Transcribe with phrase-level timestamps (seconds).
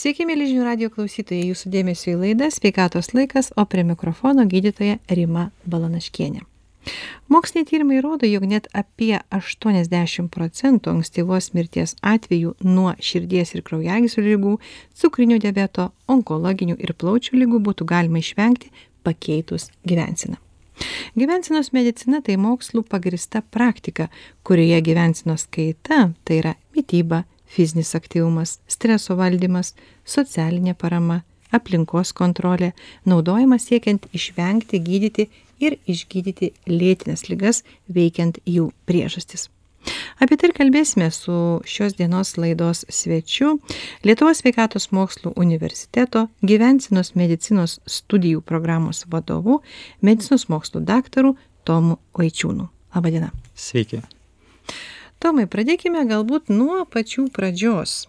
[0.00, 4.94] Sveiki, mėly žinių radio klausytojai, jūsų dėmesio į laidą Sveikatos laikas, o prie mikrofono gydytoja
[5.12, 6.40] Rima Balanaškienė.
[7.28, 14.24] Moksliniai tyrimai rodo, jog net apie 80 procentų ankstyvos mirties atvejų nuo širdies ir kraujagyslių
[14.24, 14.52] lygų,
[15.02, 18.72] cukrinio diabeto, onkologinių ir plaučių lygų būtų galima išvengti
[19.04, 20.40] pakeitus gyvensiną.
[21.12, 24.08] Gyvensinos medicina tai mokslų pagrista praktika,
[24.48, 29.74] kurioje gyvensinos kaita, tai yra mytyba, fizinis aktyvumas streso valdymas
[30.06, 31.20] socialinė parama
[31.54, 32.72] aplinkos kontrolė
[33.10, 35.28] naudojama siekiant išvengti gydyti
[35.60, 39.48] ir išgydyti lėtines ligas veikiant jų priežastis.
[40.20, 43.54] Apie tai ir kalbėsime su šios dienos laidos svečiu
[44.04, 49.62] lietuvos sveikatos mokslų universiteto gyvensenos medicinos studijų programos vadovu
[50.04, 52.68] medicinos mokslų daktaru tomu vaičiūnu.
[52.94, 54.02] Laba diena sveiki
[55.22, 58.06] tomai pradėkime galbūt nuo pačių pradžios.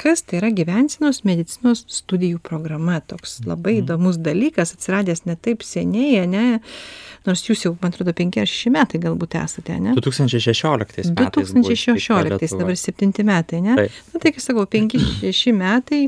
[0.00, 2.98] Kas tai yra gyvensenos medicinos studijų programa?
[2.98, 3.84] Toks labai mhm.
[3.84, 6.46] įdomus dalykas atsiradęs ne taip seniai ane
[7.24, 11.12] nors jūs jau man atrodo penki ar šeši metai galbūt esate ane du tūkstančiai šešioliktais
[11.16, 16.02] du tūkstančiai šešioliktais dabar septinti metai ane nu tai kai sakau penki šeši metai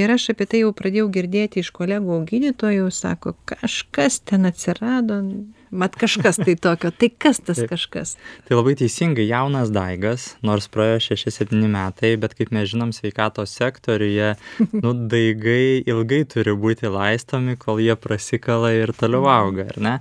[0.00, 5.20] ir aš apie tai jau pradėjau girdėti iš kolegų gydytojų sako kažkas ten atsirado
[5.70, 6.90] mat kažkas tai tokio.
[6.90, 8.14] Tai kas tas kažkas?
[8.48, 13.54] Tai labai teisingai jaunas daigas nors praėjo šeši septyni metai bet kaip mes žinom sveikatos
[13.58, 14.34] sektoriuje
[14.82, 19.94] nu daigai ilgai turi būti laistomi kol jie prasikala ir toliau auga ar ne?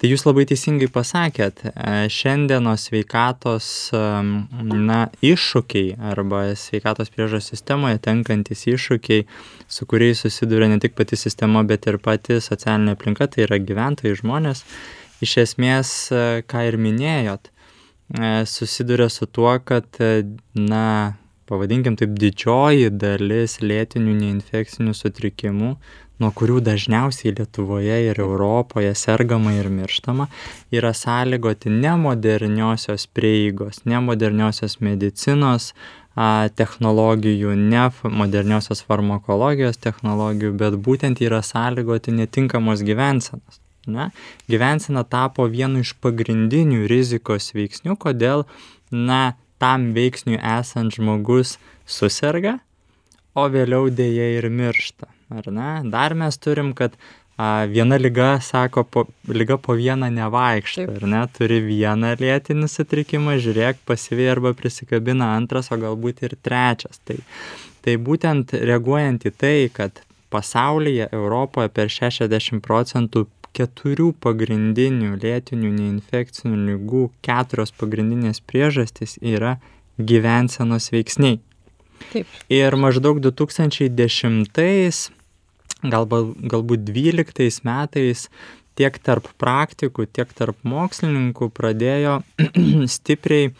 [0.00, 1.72] Tai jūs labai teisingai pasakėt e,
[2.12, 9.24] šiandienos sveikatos na iššūkiai arba sveikatos priežiūros sistemoje tenkantys iššūkiai
[9.68, 14.18] su kuriais susiduria ne tik pati sistema bet ir pati socialinė aplinka tai yra gyventojai
[14.20, 14.64] žmonės
[15.24, 20.86] iš esmės, e, ką ir minėjot, e, susiduria su tuo, kad, e, na,
[21.48, 25.74] pavadinkim taip, didžioji dalis lėtinių neinfekcinių sutrikimų,
[26.22, 30.28] nuo kurių dažniausiai Lietuvoje ir Europoje sergama ir mirštama,
[30.72, 35.72] yra sąlygoti ne moderniosios prieigos, ne moderniosios medicinos
[36.14, 37.88] a, technologijų, ne
[38.22, 44.10] moderniosios farmakologijos technologijų, bet būtent yra sąlygoti netinkamos gyvensenos ne
[44.50, 48.46] gyvensena tapo vienu iš pagrindinių rizikos veiksnių kodėl
[48.90, 52.58] na tam veiksniui esant žmogus suserga
[53.34, 55.90] o vėliau deja ir miršta ar ne?
[55.90, 56.96] Dar mes turim kad
[57.36, 61.22] a, viena liga sako po liga po vieną nevaikšto ar ne?
[61.36, 67.00] Turi vieną lėtinį sutrikimą žiūrėk pasyviai arba prisikabina antras o galbūt ir trečias.
[67.04, 67.20] Tai
[67.84, 69.98] tai būtent reaguojant į tai kad
[70.32, 79.56] pasaulyje europoje per šešiasdešim procentų keturių pagrindinių lėtinių neinfekcinių ligų keturios pagrindinės priežastys yra
[79.98, 81.40] gyvensenos veiksniai.
[82.10, 82.26] Taip.
[82.52, 84.50] Ir maždaug 2010,
[85.84, 88.26] galbūt, galbūt 12 metais
[88.78, 92.18] tiek tarp praktikų, tiek tarp mokslininkų pradėjo
[92.96, 93.52] stipriai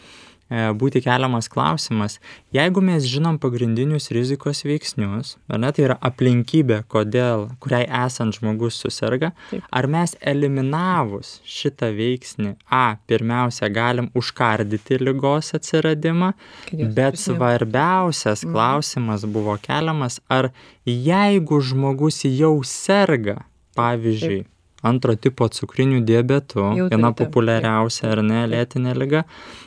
[0.49, 2.19] būti keliamas klausimas
[2.53, 8.77] jeigu mes žinom pagrindinius rizikos veiksnius ar ne tai yra aplinkybė kodėl kuriai esant žmogus
[8.83, 9.31] suserga
[9.71, 16.33] ar mes eliminavus šitą veiksnį a pirmiausia galim užkardyti ligos atsiradimą
[16.71, 18.53] bet svarbiausias mhm.
[18.53, 20.51] klausimas buvo keliamas ar
[20.85, 23.41] jeigu žmogus jau serga
[23.75, 24.45] pavyzdžiui
[24.85, 29.25] antro tipo cukriniu diabetu viena populiariausia ar ne lėtinė liga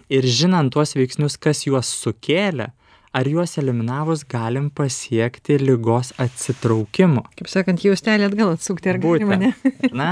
[0.09, 2.73] ir žinant tuos veiksnius kas juos sukėlė
[3.13, 7.25] ar juos eliminavus galim pasiekti ligos atsitraukimo.
[7.39, 9.53] Kaip sakant, jaustelį atgal atsukti ar galima ne?
[10.01, 10.11] Na,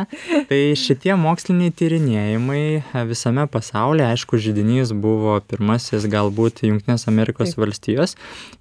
[0.49, 2.63] tai šitie moksliniai tyrinėjimai
[3.11, 7.63] visame pasaulyje, aišku, žydinys buvo pirmasis galbūt Junktinės Amerikos Taip.
[7.67, 8.17] valstijos,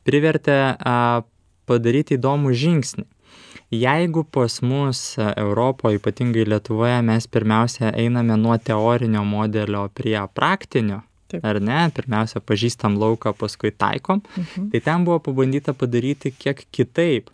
[0.08, 1.24] privertė a,
[1.66, 3.08] padaryti įdomų žingsnį
[3.82, 11.02] jeigu pas mus e, europoj ypatingai lietuvoje mes pirmiausia einame nuo teorinio modelio prie praktinio
[11.44, 11.80] ar ne?
[11.96, 14.22] Pirmiausia pažįstam lauką paskui taikom.
[14.38, 14.70] Mhm.
[14.72, 17.30] tai ten buvo pabandyta padaryti kiek kitaip.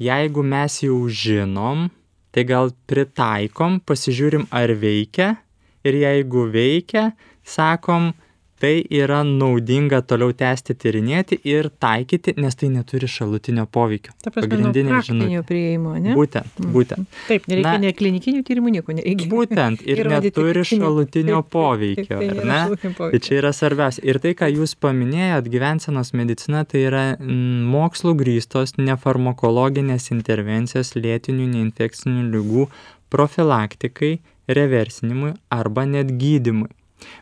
[0.00, 1.90] Jeigu mes jau žinom
[2.32, 5.36] tai gal pritaikom pasižiūrim ar veikia.
[5.84, 7.12] Ir jeigu veikia
[7.44, 8.12] sakom
[8.60, 14.12] tai yra naudinga toliau tęsti tyrinėti ir taikyti nes tai neturi šalutinio poveikio.
[14.20, 15.42] Ta prasme pagrindinė žinutė.
[15.48, 16.72] priėjimo ane būtent mm.
[16.74, 17.18] būtent.
[17.28, 19.28] Taip nereikia nei klinikinių tyrimų nieko nereikia.
[19.32, 22.60] būtent ir neturi šalutinio poveikio ar ne?
[23.00, 24.04] tai čia yra svarbiausia.
[24.04, 31.48] Ir tai ką jūs paminėjot gyvensenos medicina tai yra mm, mokslu grįstos nefarmakologinės intervencijos lėtinių
[31.54, 32.68] neinfekcinių ligų
[33.10, 34.18] profilaktikai
[34.50, 36.68] reversinimui arba net gydymui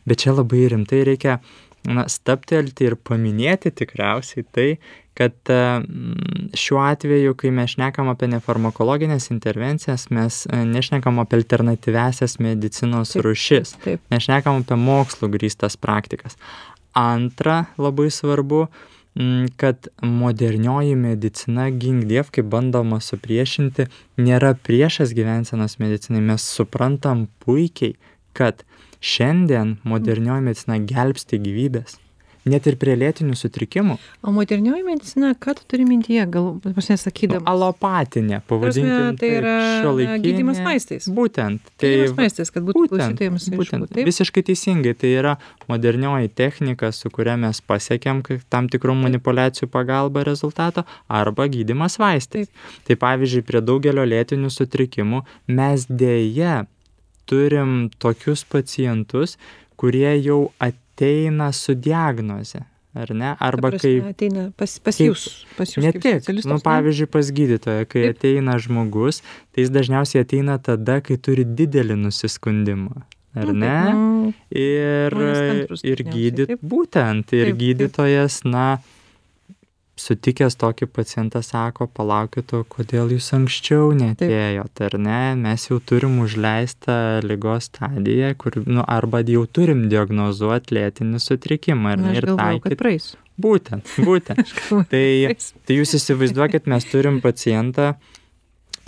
[0.09, 1.39] Bet čia labai rimtai reikia
[1.89, 4.71] na, staptelti ir paminėti tikriausiai tai,
[5.19, 5.51] kad
[6.55, 13.25] šiuo atveju, kai mes šnekam apie nefarmakologinės intervencijas, mes e, nešnekam apie alternatyvesias medicinos taip,
[13.27, 14.05] rušis, taip.
[14.15, 16.39] nešnekam apie mokslų grįstas praktikas.
[16.99, 18.69] Antra, labai svarbu,
[19.59, 23.89] kad modernioji medicina gingdiev, kaip bandoma supriešinti,
[24.23, 26.23] nėra priešas gyvensenos medicinai.
[26.23, 27.97] Mes suprantam puikiai,
[28.39, 28.63] kad
[29.01, 31.99] šiandien modernioji medicina gelbsti gyvybės
[32.49, 33.97] net ir prie lėtinių sutrikimų.
[34.25, 37.43] O modernioji medicina, ką tu turi mintyje, gal pas nesakydama?
[37.43, 39.17] Nu, alopatinė, pavadinkime.
[39.21, 40.23] Tai yra šiuolaikinė.
[40.25, 41.09] Gydymas vaistais.
[41.19, 41.73] Būtent.
[41.81, 43.61] Tai gydymas vaistais, kad būtų klausytojams aišku.
[43.63, 43.91] Būtent.
[43.93, 44.09] Taip?
[44.09, 44.95] Visiškai teisingai.
[44.99, 45.35] Tai yra
[45.71, 52.49] modernioji technika, su kuria mes pasiekėm tam tikrų manipulacijų pagalba rezultato, arba gydymas vaistais.
[52.49, 52.67] Taip.
[52.89, 56.65] Tai pavyzdžiui, prie daugelio lėtinių sutrikimų mes dėje
[57.29, 59.37] turim tokius pacientus,
[59.79, 62.65] kurie jau ateina su diagnoze,
[62.99, 63.35] ar ne?
[63.39, 63.99] Arba kai...
[64.11, 65.27] Ateina pas, pas jūs,
[65.59, 65.85] pas jūs.
[65.85, 69.23] Ne tik, nu, pavyzdžiui, pas gydytoją, kai ateina žmogus,
[69.53, 73.05] tai jis dažniausiai ateina tada, kai turi didelį nusiskundimą.
[73.39, 73.75] Ar ne?
[73.95, 75.15] Nu, ir,
[75.87, 78.79] ir gydyt, būtent, ir gydytojas, na,
[79.99, 85.21] sutikęs tokį pacientą sako, palaukit, o kodėl jūs anksčiau netėjot, ar ne?
[85.39, 92.05] Mes jau turim užleistą lygos stadiją, kur, nu, arba jau turim diagnozuoti lėtinį sutrikimą, ar
[92.05, 92.15] ne?
[92.19, 92.79] Ir taikyti.
[93.39, 94.55] Būtent, būtent.
[94.91, 95.35] tai,
[95.67, 97.93] tai jūs įsivaizduokit, mes turim pacientą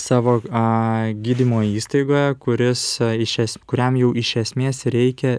[0.00, 0.64] savo a,
[1.12, 5.38] gydymo įstaigoje, kuris, a, es, kuriam jau iš esmės reikia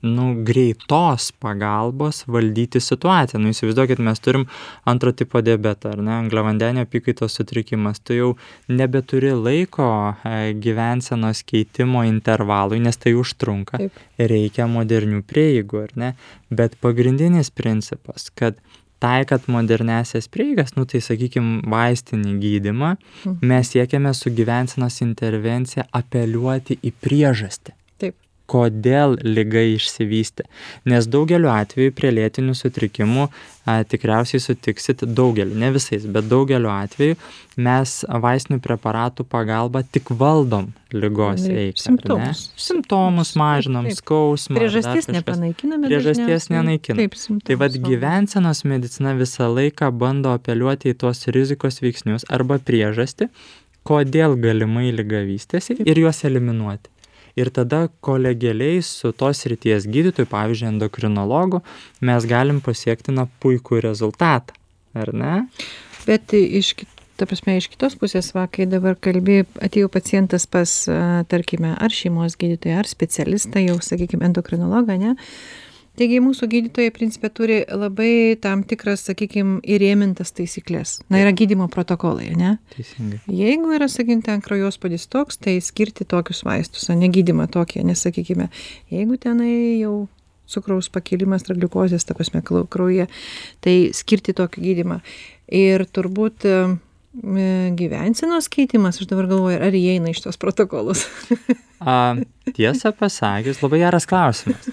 [0.00, 3.40] nu, greitos pagalbos valdyti situaciją.
[3.42, 4.46] Nu, įsivaizduokit, mes turim
[4.88, 8.00] antro tipo diabetą, ar ne, angliavandenio apykaitos sutrikimas.
[8.00, 8.30] Tu jau
[8.72, 9.86] nebeturi laiko
[10.24, 13.82] e, gyvensenos keitimo intervalui, nes tai užtrunka.
[14.18, 16.12] Reikia modernių prieigų, ar ne?
[16.50, 18.56] Bet pagrindinis principas, kad
[19.00, 23.36] taikant modernesias prieigas, nu tai sakykime, vaistinį gydimą, mhm.
[23.52, 27.79] mes siekiame su gyvensenos intervencija apeliuoti į priežastį
[28.50, 30.46] kodėl liga išsivystė.
[30.90, 37.18] Nes daugeliu atveju prie lėtinių sutrikimų a, tikriausiai sutiksit daugeliu, ne visais, bet daugeliu atveju
[37.60, 37.94] mes
[38.24, 41.78] vaistinių preparatų pagalba tik valdom lygos eigą.
[41.78, 42.44] Simptomus.
[42.58, 44.58] Simptomus mažinam, skausmą.
[44.58, 45.86] Priežasties nepanaikiname.
[45.86, 47.26] Priežasties simptomus.
[47.46, 53.30] Tai vad gyvensenos medicina visą laiką bando apeliuoti į tuos rizikos veiksnius arba priežastį,
[53.86, 56.90] kodėl galimai lyga vystėsi ir juos eliminuoti
[57.40, 61.62] ir tada kolegialiai su tos srities gydytoju, pavyzdžiui, endokrinologu,
[62.04, 64.56] mes galim pasiekti na puikų rezultatą,
[64.94, 65.36] ar ne?
[66.06, 66.74] Bet iš
[67.20, 70.70] ta prasme, iš kitos pusės, va, kai dabar kalbė, atėjo pacientas pas,
[71.28, 75.12] tarkime, ar šeimos gydytoją, ar specialistą, jau, sakykime, endokrinologą, ne,
[76.00, 82.30] taigi mūsų gydytojai principe turi labai tam tikras sakykim įrėmintas taisykles na yra gydymo protokolai
[82.32, 83.20] ane teisingai.
[83.28, 88.48] Jeigu yra sakykim ten kraujospūdis toks tai skirti tokius vaistus ane gydymą tokį ane sakykime
[88.92, 89.52] jeigu tenai
[89.82, 90.08] jau
[90.50, 93.06] cukraus pakilimas trigliukozės ta prasme kraujyje
[93.64, 95.00] tai skirti tokį gydymą.
[95.50, 96.56] Ir turbūt e,
[97.78, 101.06] gyvensenos keitimas aš dabar galvoju ar įeina į šitos protokolus
[101.80, 102.14] a
[102.54, 104.70] tiesą pasakius labai geras klausimas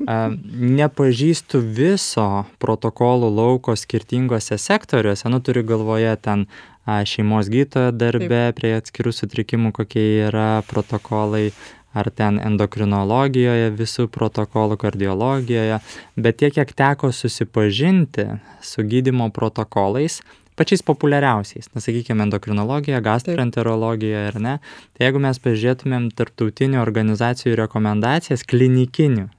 [0.00, 6.46] nepažįstu viso protokolų lauko skirtinguose sektoriuose, nu turiu galvoje ten
[6.84, 8.58] šeimos gytojo darbe Taip.
[8.58, 11.52] prie atskirų sutrikimų, kokie yra protokolai,
[11.94, 15.78] ar ten endokrinologijoje visų protokolų, kardiologijoje,
[16.18, 18.26] bet tiek, kiek teko susipažinti
[18.60, 20.18] su gydimo protokolais,
[20.58, 24.58] pačiais populiariausiais, na sakykime, endokrinologija, gastroenterologija ir ne,
[24.94, 29.30] tai jeigu mes pažiūrėtumėm tarptautinių organizacijų rekomendacijas klinikinių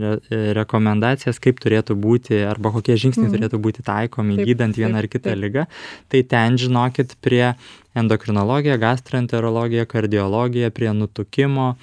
[0.00, 3.36] re rekomendacijas, kaip turėtų būti arba kokie žingsniai mm.
[3.36, 5.42] turėtų būti taikomi taip, gydant vieną taip, ar kitą taip.
[5.44, 5.66] lygą,
[6.12, 7.54] tai ten žinokit prie
[7.94, 11.74] endokrinologija, gastroenterologija, kardiologija, prie nutukimo,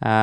[0.00, 0.16] a,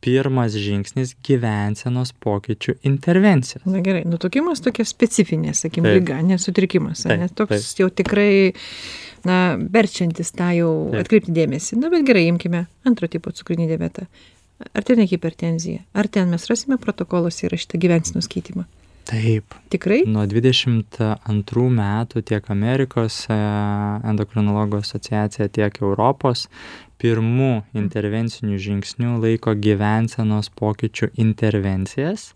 [0.00, 3.66] pirmas žingsnis gyvensenos pokyčių intervencijos.
[3.68, 7.82] Na gerai, nutukimas tokia specifinė, sakykime, lyga, nesutrikimas, taip, ne toks taip.
[7.82, 8.32] jau tikrai,
[9.28, 11.04] na, verčiantis tą jau taip.
[11.04, 11.80] atkreipti dėmesį.
[11.82, 14.08] Na, bet gerai, imkime antro tipo cukrinį diabetą
[14.74, 15.84] ar ten ne hipertenzija?
[15.92, 18.66] Ar ten mes rasime protokoluose įrašytą gyvensenos keitimą?
[19.10, 19.56] Taip.
[19.72, 20.04] Tikrai?
[20.06, 23.38] Nuo 22 metų tiek Amerikos e,
[24.06, 26.46] endokrinologų asociacija, tiek Europos
[27.00, 32.30] pirmų intervencinių žingsnių laiko gyvensenos pokyčių intervencijas.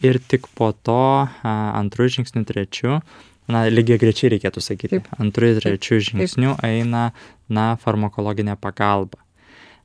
[0.00, 3.00] Ir tik po to antrų žingsnių, trečių,
[3.50, 7.08] na, lygiai grečiai reikėtų sakyti, antrų ir trečių žingsnių eina,
[7.50, 9.18] na, farmakologinė pagalba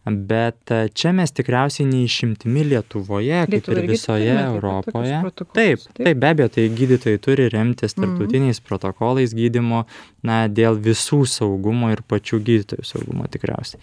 [0.06, 5.22] bet e, čia mes tikriausiai neišimtimi Lietuvoje, kaip ir visoje Europoje.
[5.56, 6.18] Taip, taip.
[6.20, 8.04] be abejo, tai gydytojai turi remtis Mhm.
[8.04, 9.86] tarptautiniais protokolais gydymo,
[10.24, 13.80] na, dėl visų saugumo ir pačių gydytojų saugumo tikriausiai.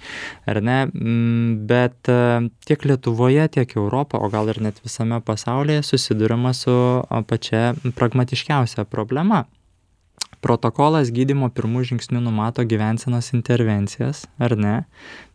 [0.46, 0.78] Ar ne?
[0.92, 6.72] Mm, Bet e, tiek Lietuvoje, tiek Europoje, o gal ir net visame pasaulyje susidurima su
[7.26, 9.44] pačia pragmatiškiausia problema.
[10.40, 14.76] Protokolas gydymo pirmų žingsnių numato gyvensenos intervencijas, ar ne?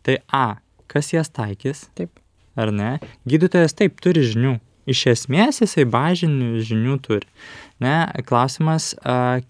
[0.02, 0.56] Tai A,
[0.96, 2.16] kas jas taikys, Taip.
[2.56, 2.96] ar ne?
[3.28, 4.56] Gydytojas taip turi žinių.
[4.86, 7.26] Iš esmės jisai bazinių žinių turi.
[7.82, 8.92] Ne, klausimas,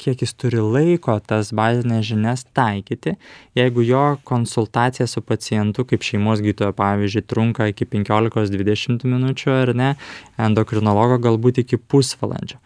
[0.01, 3.15] kiek jis turi laiko tas bazinės žinias taikyti.
[3.55, 9.93] Jeigu jo konsultacija su pacientu, kaip šeimos gydytojo pavyzdžiui, trunka iki 15-20 minučių ar ne,
[10.49, 12.59] endokrinologo galbūt iki pusvalandžio.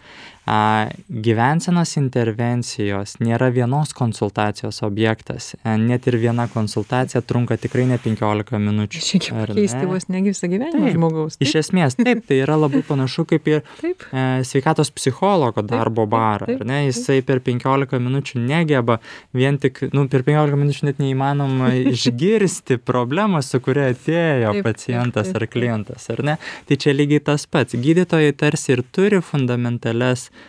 [0.51, 5.53] A, gyvensenos intervencijos nėra vienos konsultacijos objektas.
[5.63, 9.03] E, Net ir viena konsultacija trunka tikrai ne 15 minučių.
[9.37, 9.89] Ar pakeisti ne?
[9.93, 11.39] vos negi visą gyvenimą žmogaus.
[11.45, 14.03] Iš esmės, taip, tai yra labai panašu kaip ir Taip.
[14.11, 16.81] e, sveikatos psichologo darbo barą, ar ne?
[16.89, 18.99] Jisai per 15 minučių negeba
[19.37, 25.31] vien tik, nu, per 15 minučių net neįmanoma išgirsti problemą, su kuria atėjo Taip, pacientas
[25.31, 25.55] taip, ar taip.
[25.55, 26.39] klientas, ar ne?
[26.67, 27.79] Tai čia lygiai tas pats.
[27.79, 30.40] Gydytojai tarsi ir turi fundamentales m,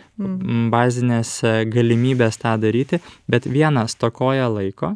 [0.72, 4.94] bazinės e, galimybės tą daryti, bet vienas tokoja laiko,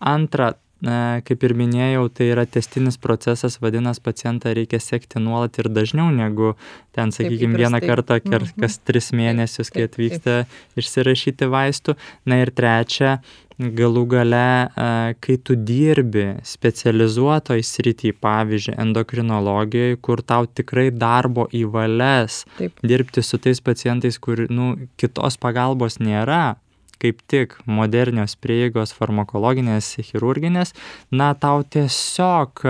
[0.00, 5.70] antra, e, kaip ir minėjau, tai yra testinis procesas, vadinasi, pacientą reikia sekti nuolat ir
[5.70, 6.54] dažniau negu
[6.96, 8.20] ten, sakykime, vieną kartą
[8.56, 8.60] Mhm.
[8.64, 10.46] kas tris mėnesius, kai atvyksta
[10.76, 11.96] išsirašyti vaistų.
[12.26, 13.20] Na ir trečia,
[13.60, 22.44] galų gale, e, kai tu dirbi specializuotoj srity, pavyzdžiui, endokrinologijoje, kur tau tikrai darbo įvales
[22.56, 22.80] Taip.
[22.82, 26.56] dirbti su tais pacientais, kur nu, kitos pagalbos nėra,
[27.00, 30.74] kaip tik modernios prieigos farmakologinės, chirurginės,
[31.12, 32.64] na tau tiesiog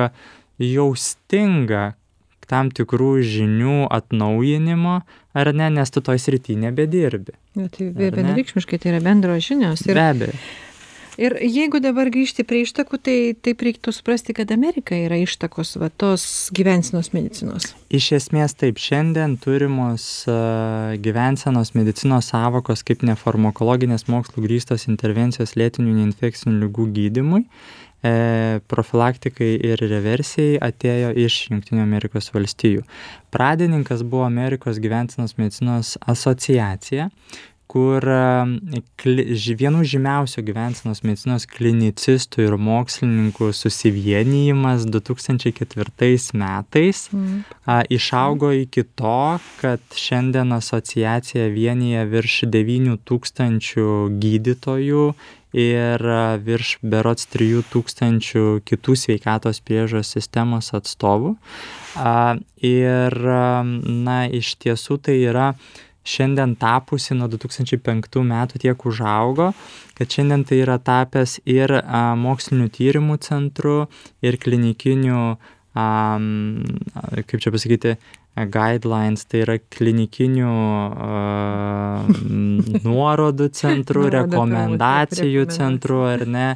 [0.61, 1.95] jau stinga
[2.51, 4.97] tam tikrų žinių atnaujinimo,
[5.39, 7.37] ar ne, nes tu toj srity nebedirbi.
[7.55, 9.87] Na, tai vienareikšmiškai tai yra bendros žinios.
[9.87, 10.41] Be Ir, abejo.
[11.21, 15.91] Ir jeigu dabar grįžti prie ištakų, tai taip reiktų suprasti, kad Amerika yra ištakos va,
[15.91, 16.25] tos
[16.57, 17.73] gyvensinos medicinos.
[17.93, 20.07] Iš esmės taip, šiandien turimos
[21.05, 27.45] gyvensenos medicinos savokos kaip nefarmakologinės mokslo grįstos intervencijos lėtinių neinfekcinių lygų gydimui,
[28.03, 32.87] e, profilaktikai ir reversijai atėjo iš Junktinių Amerikos valstijų.
[33.35, 37.11] Pradininkas buvo Amerikos gyvensenos medicinos asociacija,
[37.71, 38.21] kur e,
[38.99, 39.25] kli,
[39.61, 47.43] vienų žymiausių gyvensenos medicinos klinicistų ir mokslininkų susivienijimas 2004 metais Mm.
[47.67, 53.91] a, išaugo iki to, kad šiandien asociacija vienyje virš 9 tūkstančių
[54.23, 55.05] gydytojų
[55.61, 56.05] ir
[56.47, 61.37] virš berots 3 tūkstančių kitų sveikatos priežos sistemos atstovų.
[61.99, 65.55] A, Ir, a, na, iš tiesų tai yra
[66.07, 69.51] šiandien tapusi nuo 2005 metų tiek užaugo,
[69.99, 73.85] kad šiandien tai yra tapęs ir a, mokslinių tyrimų centru,
[74.25, 75.25] ir klinikinių,
[75.77, 75.87] a,
[77.29, 77.97] kaip čia pasakyti,
[78.37, 80.51] guidelines, tai yra klinikinių
[82.87, 86.47] nuorodų centru, rekomendacijų centru, ar ne?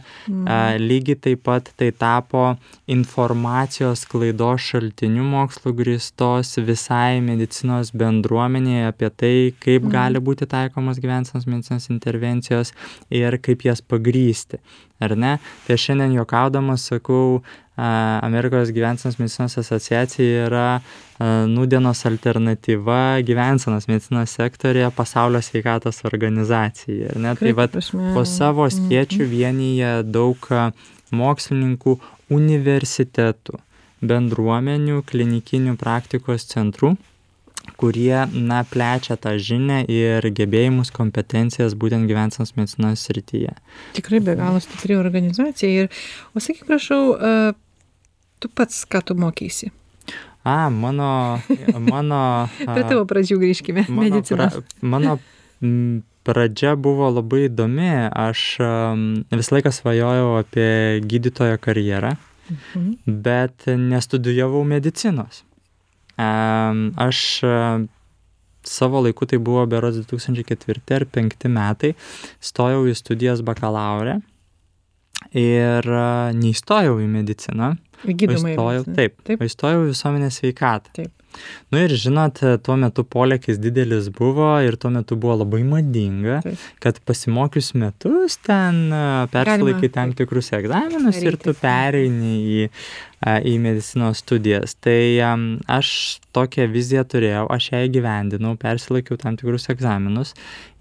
[0.47, 2.55] A, lygiai taip pat tai tapo
[2.91, 9.91] informacijos klaidos šaltiniu mokslo grįstos visai medicinos bendruomenėje apie tai, kaip Mhm.
[9.93, 12.73] gali būti taikomos gyvensenos medicinos intervencijos
[13.11, 14.59] ir kaip jas pagrysti.
[15.01, 15.39] Ar ne?
[15.67, 17.43] Tai aš šiandien juokaudamas sakau,
[17.77, 20.67] Amerikos gyvensenos medicinos asociacija yra
[21.19, 27.11] a, nudienos alternatyva gyvensenos medicinos sektorėje pasaulio sveikatos organizacijai.
[27.11, 27.35] ar Ne?
[27.35, 27.73] Tai vat,
[28.15, 28.75] po savo Mhm.
[28.79, 30.39] skiečių vienyje daug
[31.15, 31.99] mokslininkų
[32.31, 33.59] universitetų,
[34.05, 36.97] bendruomenių, klinikinių praktikos centrų,
[37.81, 43.55] kurie, na, plečia tą žinią ir gebėjimus, kompetencijas būtent gyvensenos medicinos srityje.
[43.97, 45.85] Tikrai be galo stipri organizacija.
[45.87, 45.89] Ir,
[46.35, 47.17] o sakyk, prašau,
[48.45, 49.71] tu pats ką tu mokysi?
[50.45, 51.41] A, mano,
[51.81, 52.21] mano,
[52.75, 53.87] Prie tavo pradžių grįžkime.
[53.89, 54.61] mano, Medicinos.
[54.61, 55.17] pra, mano
[56.29, 57.89] pradžia buvo labai įdomi.
[58.13, 58.45] Aš
[59.33, 62.15] visą laiką svajojau apie gydytojo karjerą.
[62.45, 62.91] Mhm.
[63.25, 65.45] bet nestudijavau medicinos.
[66.17, 67.41] Aš
[68.65, 71.95] savo laiku, tai buvo berods 2004 ar 2005 metai,
[72.45, 74.19] stojau į studijas bakalaurę
[75.33, 75.89] ir
[76.37, 77.75] neįstojau į mediciną.
[78.05, 78.55] Gydomai.
[78.55, 79.45] Įstojau, taip, Taip.
[79.45, 80.95] įstojau visuomenės sveikatą.
[81.01, 81.13] Taip.
[81.73, 86.67] Nu ir žinot, tuo metu polėkis didelis buvo ir tuo metu buvo labai madinga, Taip.
[86.83, 88.85] kad pasimokius metus ten
[89.33, 92.69] persilaikai tam tikrus egzaminus ir tu pereini į,
[93.51, 94.77] į medicinos studijas.
[94.85, 95.01] Tai
[95.79, 95.91] aš
[96.37, 100.37] tokią viziją turėjau, aš ją įgyvendinau, persilaikiau tam tikrus egzaminus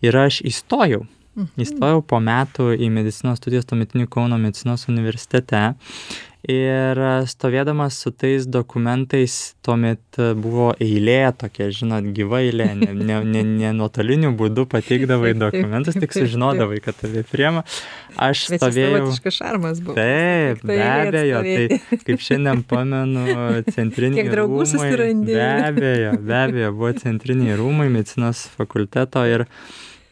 [0.05, 1.05] ir aš įstojau.
[1.33, 1.53] Mhm.
[1.65, 5.71] Įstojau po metų į medicinos studijas tuometinių Kauno medicinos universitete
[6.49, 12.89] ir a, stovėdamas su tais dokumentais tuomet a, buvo eilė tokia, žinot, gyva eilė, ne,
[12.97, 17.63] ne, ne, ne nuotoliniu būdu pateikdavai dokumentus, tik sužinodavai, kad tave priema.
[18.19, 19.13] Aš stovėjau.
[19.33, 19.95] šarmas buvo.
[19.97, 23.23] Taip, be tai eilėje abejo, tai kaip šiandien pamenu,
[23.71, 24.91] centriniai rūmai.
[25.31, 29.47] Be abejo, be abejo, buvo centriniai rūmai medicinos fakulteto ir,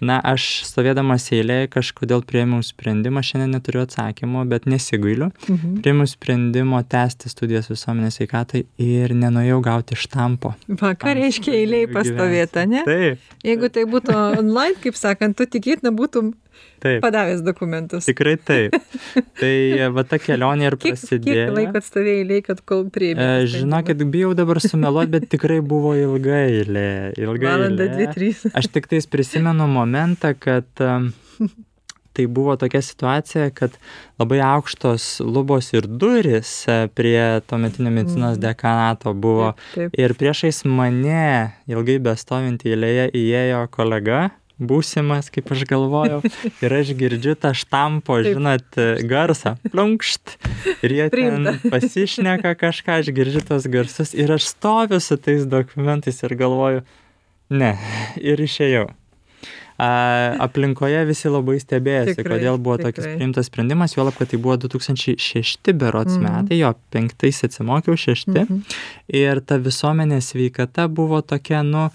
[0.02, 5.30] na, aš stovėdamas eilėje kažkodėl prieimiau sprendimą, šiandien neturiu atsakymo, bet nesigailiu.
[5.48, 5.80] Mhm.
[5.86, 10.56] Priėmiau sprendimo tęsti studijas visuomenės sveikatai ir nenuėjau gauti štampo.
[10.82, 12.86] Va, ką reiškia eiliai pastovėta, ne?
[12.88, 16.34] Taip, Jeigu tai būtų online, kaip sakant, tu tikėtina būtum
[16.82, 17.00] taip.
[17.04, 18.06] padavęs dokumentus.
[18.10, 18.76] Tikrai taip.
[19.40, 19.54] Tai
[19.96, 21.48] va ta kelionė ir Kiek, prasidėjo.
[21.48, 23.28] kiek laiko atstovėjai kad kol priėmė?
[23.42, 26.88] E, žinokit, bijau dabar sumeluoti, bet tikrai buvo ilga eilė.
[27.22, 28.46] Ilga Valanda, dvi, trys.
[28.54, 31.12] Aš tik tais prisimenu momentą, kad em,
[32.12, 33.78] tai buvo tokia situacija, kad
[34.20, 38.42] labai aukštos lubos ir duris e, prie tuometinio medicinos Mhm.
[38.44, 39.54] dekanato buvo.
[39.76, 44.30] Taip, Ir priešais mane ilgai bestovint eilėje įėjo kolega.
[44.62, 46.22] Būsimas, kaip aš galvojau,
[46.64, 48.38] ir aš girdžiu tą štampo, Taip.
[48.38, 50.38] žinot, garsą, plunkšt,
[50.86, 51.56] ir jie ten Priimta.
[51.74, 56.86] pasišneka kažką, aš girdžiu tos garsus, ir aš stoviu su tais dokumentais ir galvoju,
[57.50, 57.76] ne,
[58.22, 58.92] ir išėjau.
[59.82, 63.16] A, aplinkoje visi labai stebėjosi, Tikrai, kodėl buvo tokis tikrai.
[63.18, 66.22] priimtas sprendimas, juolab, kad tai buvo 2006 berots Mhm.
[66.28, 68.44] metai, jo, penktais atsimokiau, šešti.
[68.44, 68.60] Mhm.
[69.10, 71.88] Ir ta visuomenės sveikata buvo tokia, nu,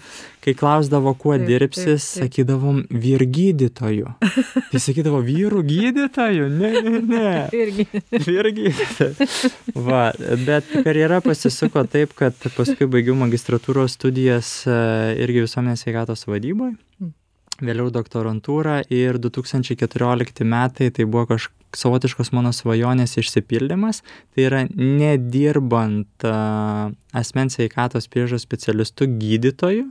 [0.43, 2.33] kai klausdavo, kuo Taip, dirbsis, taip, taip.
[2.33, 4.11] sakydavom vyr gydytojų.
[4.19, 7.31] Tai sakydavo vyrų gydytojų, ne, ne, ne.
[7.55, 7.87] Irgi.
[8.27, 9.51] Vyr gydytojų.
[9.87, 10.11] Va,
[10.45, 14.75] bet karjera pasisuko taip, kad paskui baigiau magistratūros studijas e,
[15.23, 16.75] irgi visuomenės sveikatos vadyboje.
[17.57, 24.03] Vėliau doktorantūrą ir 2014 metai tai buvo kažkoks savotiškos mano svajonės išsipildymas.
[24.35, 29.85] Tai yra nedirbant asmens sveikatos priežos specialistų gydytojų,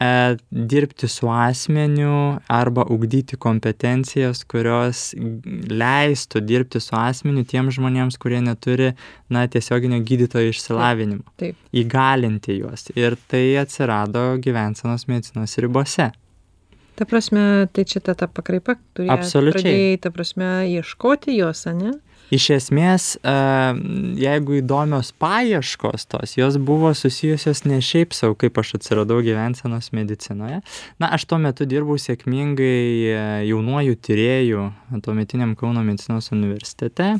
[0.00, 0.10] e,
[0.50, 8.92] dirbti su asmeniu arba ugdyti kompetencijas, kurios leistų dirbti su asmeniu tiem žmonėms, kurie neturi,
[9.28, 11.24] na, tiesioginio gydytojo išsilavinimo.
[11.40, 11.58] Taip.
[11.76, 12.88] Įgalinti juos.
[12.96, 16.12] Ir tai atsirado gyvensenos medicinos ribose.
[16.96, 18.78] Ta prasme, tai čia ta, ta pakraipa.
[18.96, 19.62] Absoliučiai.
[19.62, 21.98] Pradėjai, ta prasme, ieškoti jos, ne?
[22.34, 23.32] Iš esmės, e,
[24.18, 30.58] jeigu įdomios paieškos tos, jos buvo susijusios ne šiaip savo, kaip aš atsiradau gyvensenos medicinoje.
[30.98, 32.80] Na, aš tuo metu dirbau sėkmingai
[33.12, 34.64] e, jaunuoju tyrėjų
[35.06, 37.12] tuometiniam Kauno medicinos universitete,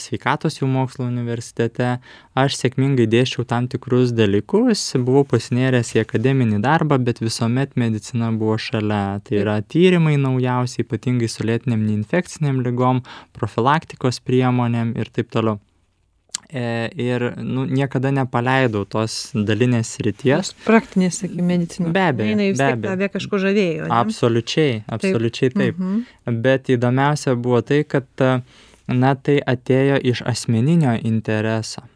[0.00, 1.94] sveikatos jų mokslo universitete.
[2.38, 8.58] Aš sėkmingai dėščiau tam tikrus dalykus, buvau pasinėręs į akademinį darbą, bet visuomet medicina buvo
[8.60, 9.20] šalia.
[9.24, 13.02] Tai yra tyrimai naujausi, ypatingai su lėtiniam neinfekciniam lygom,
[13.36, 15.60] profilaktikos priemonėm ir taip toliau.
[16.52, 19.92] E, ir nu, niekada nepaleidau tos dalinės.
[20.02, 21.92] Tos Praktinės, medicinos.
[21.94, 23.86] Be abejo, Jinai vis tiek tave kažko žavėjo.
[23.86, 23.92] ne?
[23.94, 25.78] Absoliučiai, absoliučiai taip.
[25.78, 26.40] Mhm.
[26.42, 28.40] Bet įdomiausia buvo tai, kad a,
[28.92, 31.86] na, tai atėjo iš asmeninio intereso.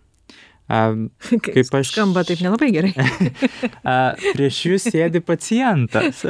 [1.44, 2.92] Kaip, aš- Skamba taip nelabai gerai.
[4.36, 6.22] prieš jūs sėdi pacientas.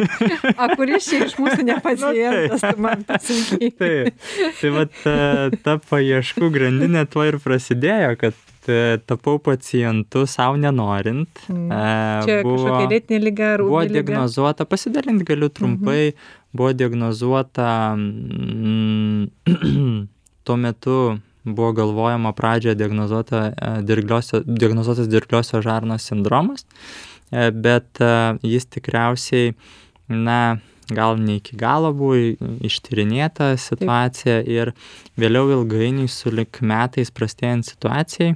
[0.60, 3.74] A, kuris čia iš mūsų ne pacientas, tu man pasakyk.
[3.80, 4.14] Taip.
[4.60, 5.16] Tai va ta,
[5.64, 11.42] ta paieškų grandinė tuo ir prasidėjo, kad e, tapau pacientu savo nenorint.
[11.50, 11.66] Mm.
[11.74, 11.82] E,
[12.28, 14.04] Čia kažkokia lėtinė lyga ar buvo ūmi lyga.
[14.06, 16.12] diagnozuota, pasidalinti galiu trumpai,
[16.52, 19.26] buvo diagnozuota, mm,
[20.44, 26.66] tuo metu buvo galvojama pradžioje diagnozuota, e, dirgliosio, diagnozuotas dirgliosios žarnos sindromas,
[27.30, 28.10] e, bet e,
[28.42, 29.54] jis tikriausiai,
[30.08, 30.58] na,
[30.90, 32.18] gal ne iki galo buvo
[32.66, 34.72] ištyrinėta situacija ir
[35.20, 38.34] vėliau ilgainiui su lik metais prastėjant situacijai,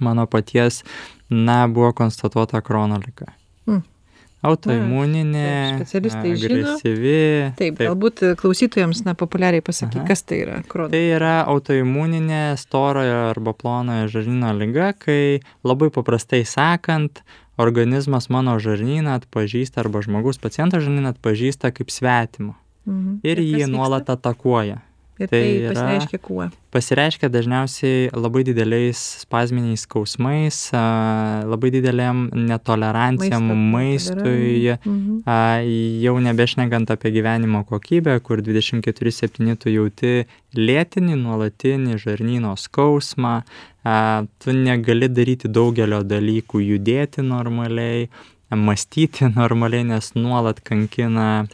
[0.00, 0.84] mano paties,
[1.30, 3.34] na, buvo konstatuota krono liga.
[3.34, 3.43] Mm.
[4.44, 6.74] Autoimuninė, taip, specialistai žino.
[6.74, 7.16] agresyvi.
[7.58, 10.08] Taip, galbūt klausytojams, na, populiariai pasakyk, Aha.
[10.10, 10.90] kas tai yra krono.
[10.92, 17.22] Tai yra autoimuninė storojo arba plonojo žarnyno lyga, kai labai paprastai sakant,
[17.56, 23.20] organizmas mano žarnyną atpažįsta arba žmogus paciento žarnyną atpažįsta kaip svetimo Mhm.
[23.24, 24.82] ir kas jį nuolat atakuoja.
[25.14, 26.48] Ir tai, tai pasireiškia kuo?
[26.74, 30.56] Pasireiškia dažniausiai labai dideliais spazminiais skausmais,
[31.46, 35.20] labai dideliam netolerancijam Maisto maistui, mhm.
[36.02, 40.24] jau nebešnekant apie gyvenimo kokybę, kur 24-7 tu jauti
[40.58, 43.40] lėtinį, nuolatinį žarnyno skausmą,
[44.42, 48.08] tu negali daryti daugelio dalykų, judėti normaliai,
[48.58, 51.46] mąstyti normaliai, nes nuolat kankina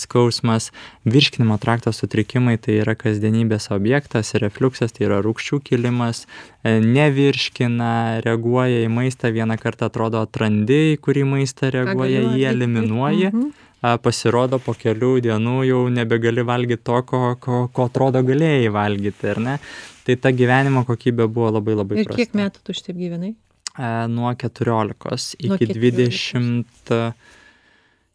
[0.00, 0.70] skausmas.
[1.04, 6.24] Virškinimo trakto sutrikimai tai yra kasdienybės objektas, refluksas tai yra rūkščių kilimas,
[6.62, 13.30] e, nevirškina, reaguoja į maistą, vieną kartą atrodo atrandi, į kurį maistą reaguoja, jį eliminuoji.
[13.32, 13.52] Mhm
[14.00, 19.40] pasirodo po kelių dienų jau nebegali valgyti to, ko, ko, ko atrodo galėjai valgyti, ar
[19.44, 19.56] ne?
[20.04, 22.14] Tai ta gyvenimo kokybė buvo labai labai prasta.
[22.16, 23.34] Ir kiek metų tu šitaip gyvenai?
[23.78, 27.00] E, nuo 14 iki nuo 20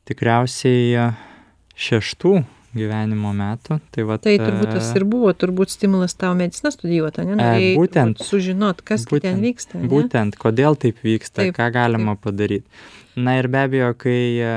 [0.09, 1.09] tikriausiai
[1.79, 2.39] šeštų
[2.75, 3.79] gyvenimo metų.
[3.93, 7.37] Tai, vat, tai turbūt tas ir buvo, turbūt stimulas tavo mediciną studijuoti, ne?
[7.39, 8.23] Norėjai, būtent.
[8.25, 9.81] Sužinot, kas būtent, ten vyksta.
[9.81, 9.89] Ne?
[9.91, 12.23] Būtent, kodėl taip vyksta, taip, ką galima taip.
[12.27, 12.85] padaryti.
[13.19, 14.51] Na ir be abejo, kai e,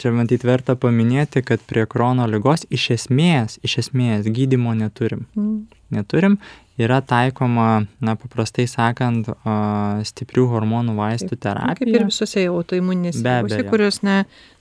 [0.00, 5.28] čia matyt verta paminėti, kad prie krono lygos iš esmės, iš esmės gydimo neturim.
[5.36, 5.60] Mm.
[5.94, 6.38] Neturim
[6.80, 9.54] yra taikoma, na, paprastai sakant, o,
[10.06, 11.76] stiprių hormonų vaistų terapija.
[11.78, 14.16] Kaip ir visose autoimuninėse ligose, kurios, na,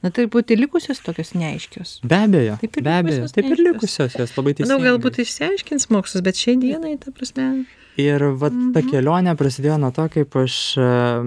[0.06, 1.96] na, tai būti likusios tokios neaiškios.
[2.06, 4.78] Be abejo, taip ir be abejo, taip ir likusios, jos labai teisingai.
[4.78, 7.66] Na, galbūt išsiaiškins mokslas, bet šiai dienai, ta prasme.
[8.02, 8.90] Ir vat ta mhm.
[8.90, 10.60] kelionė prasidėjo nuo to, kaip aš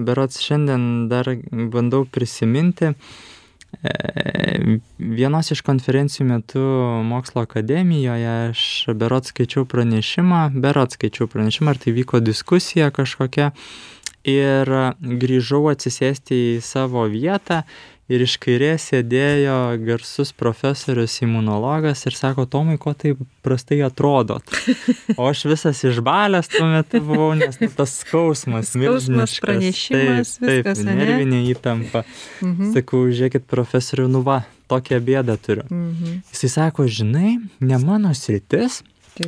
[0.07, 1.35] berots šiandien dar
[1.71, 3.36] bandau prisiminti, E,
[4.97, 6.63] vienos iš konferencijų metu
[7.05, 8.63] mokslo akademijoje aš
[8.97, 13.51] berot skaičiau pranešimą, berot skaičiau pranešimą, ar tai vyko diskusija kažkokia
[14.27, 17.63] ir grįžau atsisėsti į savo vietą
[18.11, 24.43] ir iš kairės sėdėjo garsus profesorius imunologas ir sako, Tomai, ko taip prastai atrodot?
[25.17, 28.73] O aš visas išbalęs tuo metu buvau, nes nu, tas skausmas,
[29.43, 32.03] pranešimas, taip, viskas, taip, nervinė įtampa.
[32.43, 32.73] Mhm.
[32.75, 34.41] Sakau, žiūrėkit, profesoriu, nu va,
[34.71, 35.65] tokią bėdą turiu.
[35.71, 36.21] Mhm.
[36.33, 38.81] Jisai sako, žinai, ne mano sritis,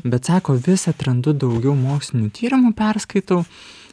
[0.03, 3.43] bet sako, vis atrandu daugiau mokslinių tyrimų perskaitau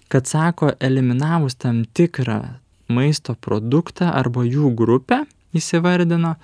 [0.09, 2.43] kad sako, eliminavus tam tikrą
[2.89, 5.25] maisto produktą arba jų grupę
[5.57, 6.35] įsivardino,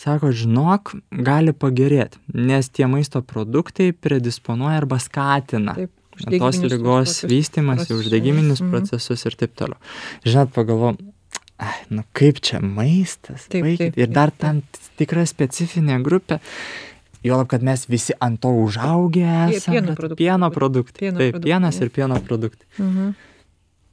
[0.00, 5.92] sako, žinok, gali pagerėti, nes tie maisto produktai predisponuoja arba skatina taip,
[6.38, 8.74] tos lygos vystimasi, uždegiminius mhm.
[8.74, 9.78] procesus ir taip toliau.
[10.26, 10.98] Žinot, pagalvom,
[11.62, 14.62] ai, nu kaip čia maistas, taip, vaikit, taip, ir dar tam
[15.00, 16.42] tikra specifinė grupė.
[17.26, 19.80] Juolab, kad mes visi ant to užaugę esame.
[19.80, 20.18] Pieno produktai.
[20.20, 21.00] Pieno produktai.
[21.00, 22.68] Pieno taip, produktai, pienas ir pieno produktai.
[22.78, 23.16] Mhm.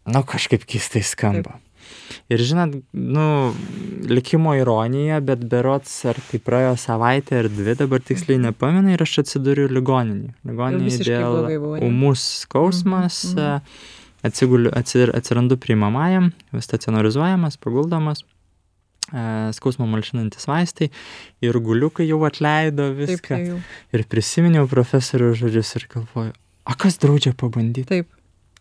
[0.06, 1.56] Na, nu, kažkaip keistai skamba.
[1.56, 1.62] Taip.
[2.32, 3.54] Ir žinot, nu,
[4.10, 8.48] likimo ironija, bet berots ar tai praėjo savaitę ar dvi, dabar tiksliai mhm.
[8.50, 10.32] nepamenu, ir aš atsiduriu ligoninį.
[10.50, 11.38] Ligoninį dėl
[11.86, 13.76] umus skausmas, mm -hmm.
[14.30, 18.24] atsiguliu, atsir, atsirandu priimamajam, stacionarizuojamas, paguldomas
[19.13, 20.89] e, skausmo malšinantis vaistai
[21.41, 23.38] ir guliukai jau atleido viską.
[23.38, 26.34] Taip, tai ir prisiminiau profesorių žodžius ir galvoju,
[26.65, 27.86] a kas draudžia pabandyti?
[27.86, 28.14] Taip.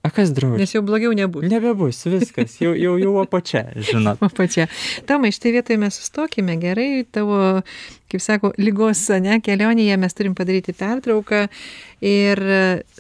[0.05, 0.61] A kas draudžia?
[0.61, 1.47] Nes jau blogiau nebus.
[1.49, 4.21] Nebebus, viskas, jau, jau, jau apačia, žinot.
[4.29, 4.67] apačia.
[5.09, 7.39] Tomai, štai vietoje mes sustokime gerai, tavo,
[8.13, 11.47] kaip sako, lygos, ne, kelionėje mes turim padaryti pertrauką
[12.05, 12.45] ir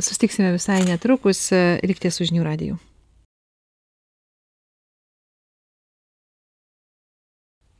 [0.01, 1.51] sustiksime visai netrukus,
[1.85, 2.81] likti su žinių radiju.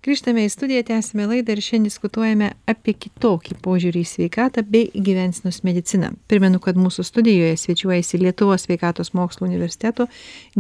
[0.05, 5.63] Grįžtame į studiją tęsiame laidą ir šiandien diskutuojame apie kitokį požiūrį į sveikatą bei gyvensenos
[5.65, 6.11] mediciną.
[6.29, 10.07] Primenu kad mūsų studijoje svečiuojasi lietuvos sveikatos mokslų universiteto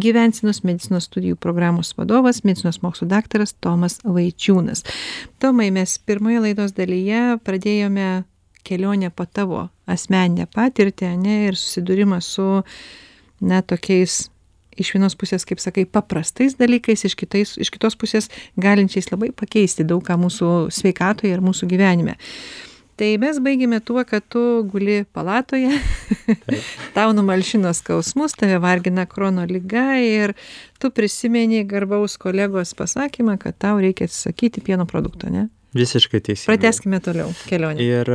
[0.00, 4.86] gyvensenos medicinos studijų programos vadovas medicinos mokslų daktaras tomas vaičiūnas.
[5.42, 8.24] Tomai mes pirmoje laidos dalyje pradėjome
[8.64, 12.48] kelionę po tavo asmeninę patirtį ane ir susidūrimą su
[13.44, 14.30] na tokiais
[14.80, 19.86] iš vienos pusės kaip sakai paprastais dalykais iš kitais iš kitos pusės galinčiais labai pakeisti
[19.86, 22.18] daug ką mūsų sveikatoje ir mūsų gyvenime.
[22.94, 25.72] Tai mes baigėme tuo kad tu guli palatoje
[26.96, 30.36] tau numalšino skausmus tave vargina krono liga ir
[30.78, 36.54] tu prisimeni garbaus kolegos pasakymą kad tau reikia atsisakyti pieno produktų ane Visiškai teisingai.
[36.54, 37.82] Prateskime toliau kelionę.
[37.82, 38.10] Ir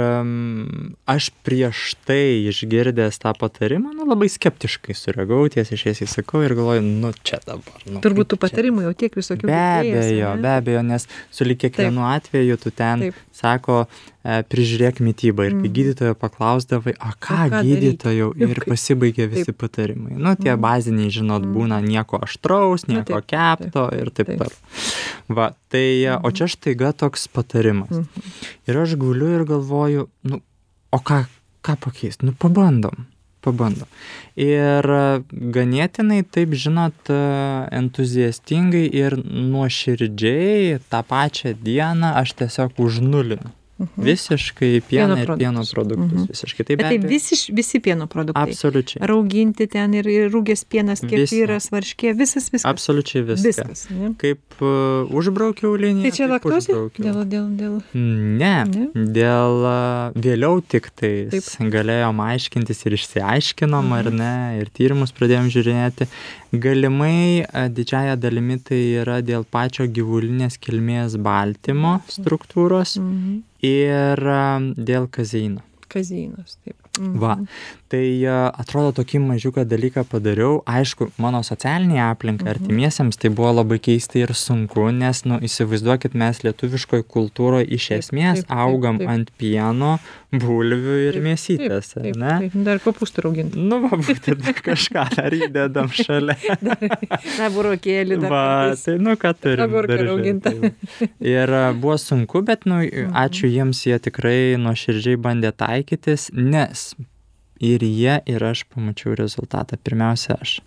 [1.12, 6.86] aš prieš tai išgirdęs tą patarimą, nu, labai skeptiškai sureagavau, tiesiai šiesiai sakau ir galvoju,
[6.88, 7.84] nu čia dabar.
[7.84, 9.50] Nu, Turbūt tų patarimų jau tiek visokių.
[9.52, 13.20] Be abejo, be abejo, nes su lyg kiekvienu atveju tu ten Taip.
[13.36, 13.84] sako,
[14.24, 15.48] prižiūrėk mitybą.
[15.48, 15.76] Ir kai mhm.
[15.78, 20.18] gydytojo paklausdavai, a ką, gydytojau, ir pasibaigė visi patarimai.
[20.18, 20.64] Nu, tie mhm.
[20.66, 21.56] baziniai, žinot, mhm.
[21.56, 24.60] būna nieko aštraus, nieko taip, kepto ir taip toliau.
[25.30, 28.04] Va, tai, e, o čia štaiga toks patarimas.
[28.68, 30.42] Ir aš guliu ir galvoju, nu,
[30.92, 31.24] o ką,
[31.66, 33.06] ką pakeist nu pabandom
[33.46, 33.88] pabandom
[34.40, 34.88] ir
[35.56, 44.04] ganėtinai taip žinot entuziastingai ir nuoširdžiai tą pačią dieną aš tiesiog užnulinu Mhm.
[44.04, 46.20] Visiškai pieną pieno ir pieno produktus.
[46.20, 46.28] Mhm.
[46.28, 46.64] Visiškai.
[46.68, 48.52] Tai, tai visi, visi pieno produktai.
[48.52, 49.08] Absoliučiai.
[49.08, 52.68] Rauginti ten ir, ir rūgės pienas, kefyras, varškė, visas viskas.
[52.68, 53.62] Absoliučiai viskas.
[53.64, 54.12] viskas ne?
[54.20, 56.10] Kaip uh, užbraukiau liniją.
[56.10, 56.76] Tai čia laktozė?
[57.00, 57.80] Dėl, dėl, dėl...
[57.96, 58.90] Ne, ne?
[59.16, 61.14] dėl uh, vėliau tik tai
[61.72, 63.96] galėjom aiškintis ir išsiaiškinom, mhm.
[63.96, 66.10] ar ne, ir tyrimus pradėjom žiūrėti.
[66.52, 73.46] Galimai didžiaja dalimi tai yra dėl pačio gyvulinės kilmės baltymo struktūros mhm.
[73.66, 74.22] Ir
[74.78, 75.64] dėl kazeino.
[75.90, 76.78] Kazeinas, taip.
[77.00, 77.16] Mhm.
[77.22, 77.38] Va,
[77.90, 80.60] tai atrodo tokį mažiuką dalyką padariau.
[80.70, 82.54] Aišku, mano socialinė aplinka mhm.
[82.56, 88.46] artimiesiems tai buvo labai keista ir sunku, nes, nu, įsivaizduokit, mes lietuviškoje kultūroje iš esmės
[88.50, 89.98] augam ant pieno,
[90.30, 92.50] bulvių ir mėsytės, taip, ne?
[92.66, 93.62] Dar kopūstų rauginti.
[93.72, 96.38] Nu, va, būtent kažką dar įdedam šalia.
[97.40, 98.30] Na, burokėlį dar.
[98.32, 98.46] Va,
[98.78, 100.42] tai, nu, ką turim.
[100.44, 100.74] Tai.
[101.34, 103.16] Ir buvo sunku, bet, nu, mhm.
[103.18, 106.92] ačiū jiems, jie tikrai nuoširdžiai bandė taikytis, nes
[107.60, 109.78] ir jie ir aš pamačiau rezultatą.
[109.84, 110.60] Pirmiausia, aš.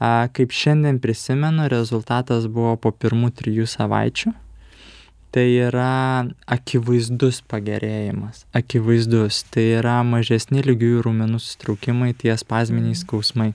[0.00, 4.34] A, kaip šiandien prisimenu, rezultatas buvo po pirmų trijų savaičių.
[5.28, 8.46] Tai yra akivaizdus pagerėjimas.
[8.56, 9.42] Akivaizdus.
[9.52, 13.00] Tai yra mažesni lygiųjų raumenų susitraukimai tie spazminiai mhm.
[13.02, 13.50] skausmai.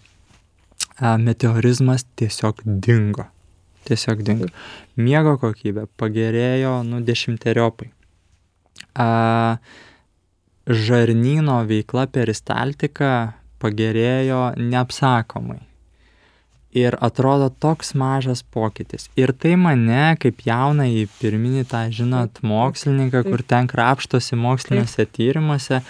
[1.02, 3.26] A, meteorizmas tiesiog dingo.
[3.90, 4.52] Tiesiog dingo.
[4.96, 7.90] Miego kokybė pagerėjo nu dešimteriopai.
[8.94, 9.58] A,
[10.67, 13.13] žarnyno veikla peristaltika
[13.63, 15.62] pagerėjo neapsakomai.
[16.73, 19.06] Ir atrodo toks mažas pokytis.
[19.19, 25.84] Ir tai mane kaip jaunąjį pirminį tą žinot mokslininką kur ten krapštosi moksliniuose tyrimuose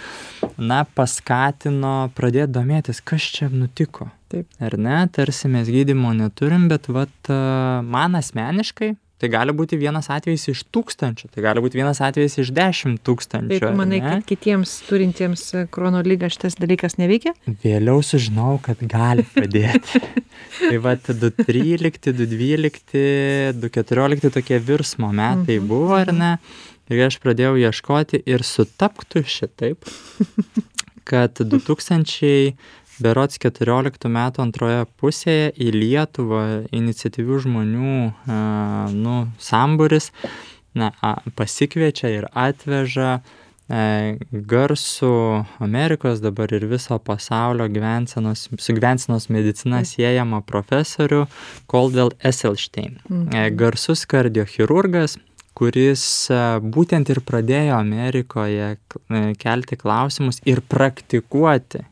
[0.60, 4.10] na paskatino pradėt domėtis kas čia nutiko.
[4.60, 4.98] Ar ne?
[5.14, 8.92] Tarsi mes gydymo neturim bet vat man asmeniškai
[9.24, 13.54] Tai gali būti vienas atvejis iš tūkstančių, tai gali būti vienas atvejis iš dešimt tūkstančių.
[13.54, 17.32] Tai tu manai, kad kitiems turintiems krono lygą šitas dalykas neveikia?
[17.62, 20.02] Vėliau sužinau, kad gali padėti.
[20.58, 25.72] tai va, 2013, 2012, 2014 tokie virsmo metai mhm.
[25.72, 26.34] buvo, ar ne?
[26.92, 29.88] Ir aš pradėjau ieškoti ir sutapktų šitaip,
[31.08, 32.52] kad 2000
[33.02, 38.40] berods keturioliktų metų antroje pusėje į Lietuvą iniciatyvių žmonių a,
[38.94, 40.10] nu, sambūris
[40.78, 45.12] na, a, pasikviečia ir atveža e, garsų
[45.64, 51.24] Amerikos dabar ir viso pasaulio gyvensenos, su gyvensenos medicina siejama profesorių
[51.70, 53.00] Coldwell Esselstein.
[53.30, 55.18] E, garsus kardiochirurgas,
[55.54, 56.04] kuris
[56.74, 58.72] būtent ir pradėjo Amerikoje
[59.38, 61.84] kelti klausimus ir praktikuoti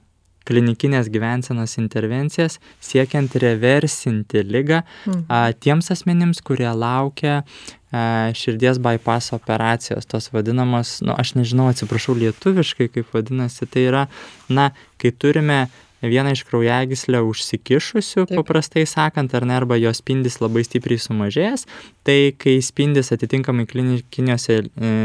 [0.49, 5.23] klinikinės gyvensenos intervencijas siekiant reversinti ligą mhm.
[5.29, 12.17] a, tiems asmenims, kurie laukia a, širdies bypass operacijos, tos vadinamos, nu, aš nežinau, atsiprašau
[12.21, 14.07] lietuviškai, kaip vadinasi, tai yra,
[14.53, 14.71] na,
[15.03, 15.67] kai turime
[16.11, 21.67] vieną iš kraujagyslę užsikišusių, paprastai sakant, ar ne, arba jos spindis labai stipriai sumažėjęs,
[22.07, 24.97] tai kai spindis atitinkamai klinikiniuose e,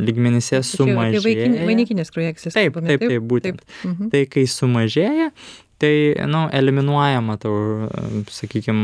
[0.00, 1.50] lygmenyse sumažėja.
[1.52, 2.56] Tai vainikinės kraujagyslės.
[2.56, 3.62] Taip, taip, taip, būtent.
[3.84, 4.10] Mhm.
[4.14, 5.30] Tai kai sumažėja,
[5.78, 7.54] tai nu eliminuojama tau
[8.30, 8.82] sakykim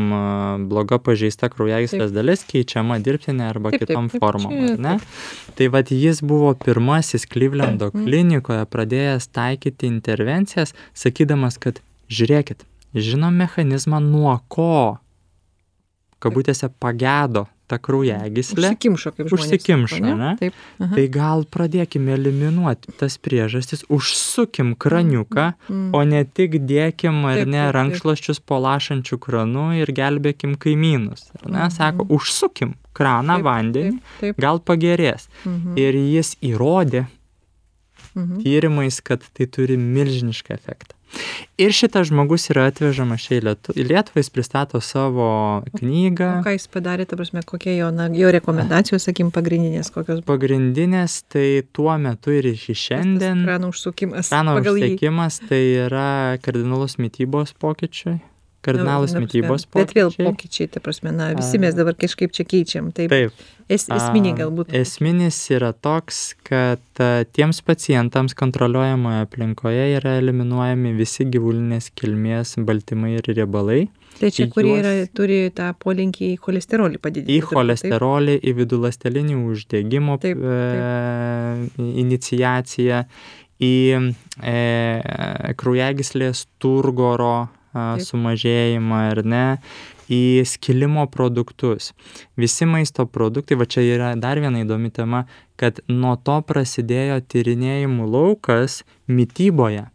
[0.70, 4.96] bloga pažeista kraujagyslės dalis keičiama dirbtine arba kitom formom ar ne?
[5.58, 8.08] tai vat jis buvo pirmasis klivlendo mhm.
[8.08, 10.74] klinikoje pradėjęs taikyti intervencijas
[11.04, 11.78] sakydamas kad
[12.10, 14.98] žiūrėkit žinom mechanizmą nuo ko?
[16.20, 18.66] Kabutėse pagedo ta kraujagyslė.
[18.66, 19.46] Užsikimšo, kaip žmonės.
[19.46, 20.14] Užsikimšo, ne?
[20.18, 20.32] ne?
[20.40, 20.58] Taip.
[20.80, 20.90] Aha.
[20.96, 25.70] Tai gal pradėkime eliminuoti tas priežastis, užsukim kraniuką, mm.
[25.76, 25.88] mm.
[25.96, 31.30] o ne tik dėkim ar taip, ne taip, rankšluoščius po lašančių kranų ir gelbėkim kaimynus.
[31.40, 31.64] Ar ne?
[31.64, 31.74] Mm.
[31.78, 34.42] Sako, užsukim kraną taip, vandenį, taip, taip.
[34.42, 35.28] gal pagerės.
[35.44, 35.80] Mm -hmm.
[35.80, 37.06] Ir jis įrodė
[38.14, 38.40] mhm.
[38.42, 40.96] tyrimais, kad tai turi milžinišką efektą.
[41.60, 45.28] Ir šitas žmogus yra atvežamas čia į Lietuvą, jis pristato savo
[45.76, 46.30] knygą.
[46.38, 50.22] O ką jis padarė, ta prasme, kokie jo, na, jo rekomendacijos, sakim, pagrindinės kokios?
[50.28, 53.44] Pagrindinės, tai tuo metu ir iki šiandien.
[53.48, 54.32] Krano užsukimas.
[54.32, 56.10] Krano užsukimas, tai yra
[56.44, 58.20] kardinalus mytybos pokyčiai
[58.64, 59.86] kardinalūs mytybos pokyčiai.
[59.86, 62.90] Bet vėl pokyčiai, ta prasme, na, visi mes dabar kažkaip čia keičiam.
[62.96, 63.12] Taip.
[63.12, 63.46] taip.
[63.70, 64.72] Es, esminiai galbūt.
[64.74, 67.02] Esminis yra toks, kad
[67.36, 73.84] tiems pacientams kontroliuojamoje aplinkoje yra eliminuojami visi gyvulinės kilmės baltymai ir riebalai.
[74.20, 77.36] Tai čia, juos, kurie yra, turi tą polinkį į cholesterolį padidinti.
[77.38, 78.48] Į cholesterolį, taip?
[78.50, 81.78] į vidulastelinį uždegimo taip, taip.
[81.78, 83.04] E, iniciaciją
[83.64, 83.72] į
[84.50, 84.58] e,
[85.62, 87.59] kraujagyslės turgoro a, Taip.
[87.74, 89.44] Sumažėjimą ar ne,
[90.10, 91.92] į skilimo produktus.
[92.40, 95.24] Visi maisto produktai, va čia yra dar viena įdomi tema,
[95.60, 99.86] kad nuo to prasidėjo tyrinėjimų laukas mytyboje.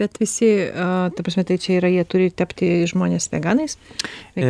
[0.00, 3.74] Bet visi, ta prasme, tai čia yra, jie turi tapti žmonės veganais?
[4.32, 4.46] E,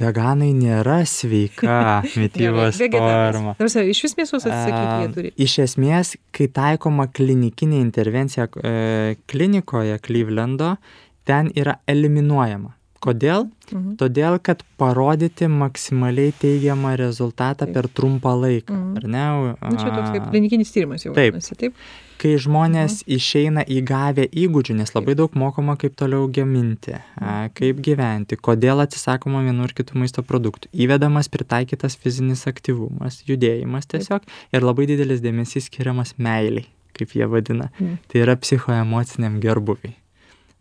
[0.00, 3.56] veganai nėra sveika mytybos forma.
[3.58, 5.32] Tarsi, iš vis mėsos atsisakyti jie turi.
[5.44, 10.76] Iš esmės, kai taikoma klinikinė intervencija e, klinikoje Clevelando,
[11.24, 12.74] ten yra eliminuojama.
[13.00, 13.46] Kodėl?
[13.72, 13.94] Mhm.
[13.96, 18.74] Todėl, kad parodyti maksimaliai teigiamą rezultatą per trumpą laiką.
[18.76, 18.96] Mhm.
[18.98, 19.22] Ar ne?
[19.56, 21.14] Nu, čia toks kaip klinikinis tyrimas jau.
[21.16, 21.32] Taip.
[21.32, 21.72] vadinasi, taip.
[22.20, 23.14] Kai žmonės Mhm.
[23.16, 29.40] išeina įgavę įgūdžių, nes labai daug mokoma, kaip toliau gaminti, a, kaip gyventi, kodėl atsisakoma
[29.48, 30.68] vienų ir kitų maisto produktų.
[30.76, 34.20] Įvedamas pritaikytas fizinis aktyvumas, judėjimas tiesiog
[34.52, 37.70] ir labai didelis dėmesys skiriamas meiliai, kaip jie vadina.
[37.80, 39.96] Tai yra psichoemociniam gerbuviai.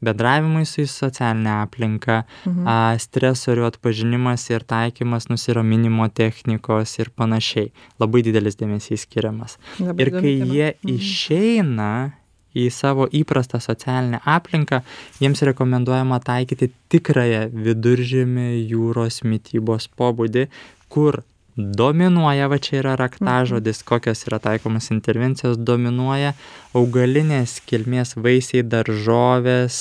[0.02, 2.68] Bendravimui su socialinė aplinka, Mhm.
[2.68, 7.72] a, stresorių atpažinimas ir taikymas nusiraminimo technikos ir panašiai.
[8.00, 9.58] Labai didelis dėmesys skiriamas.
[9.80, 10.98] Ir kai jie Mhm.
[10.98, 12.12] išeina
[12.56, 14.82] į savo įprastą socialinę aplinką,
[15.22, 20.48] jiems rekomenduojama taikyti tikrąją viduržėmį jūros mytybos pobūdį,
[20.90, 21.24] kur
[21.60, 26.34] dominuoja, va čia yra raktažodis, kokios yra taikomas intervencijos, dominuoja
[26.78, 29.80] augalinės kilmės vaisiai, daržovės,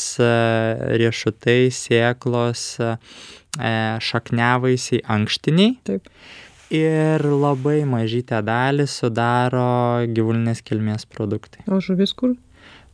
[1.02, 2.90] riešutai, sėklos, e,
[4.10, 6.10] šakniavaisiai, ankštiniai Taip.
[6.74, 9.68] ir labai mažytę dalį sudaro
[10.12, 11.64] gyvulinės kilmės produktai.
[11.68, 12.34] O žuvis kur?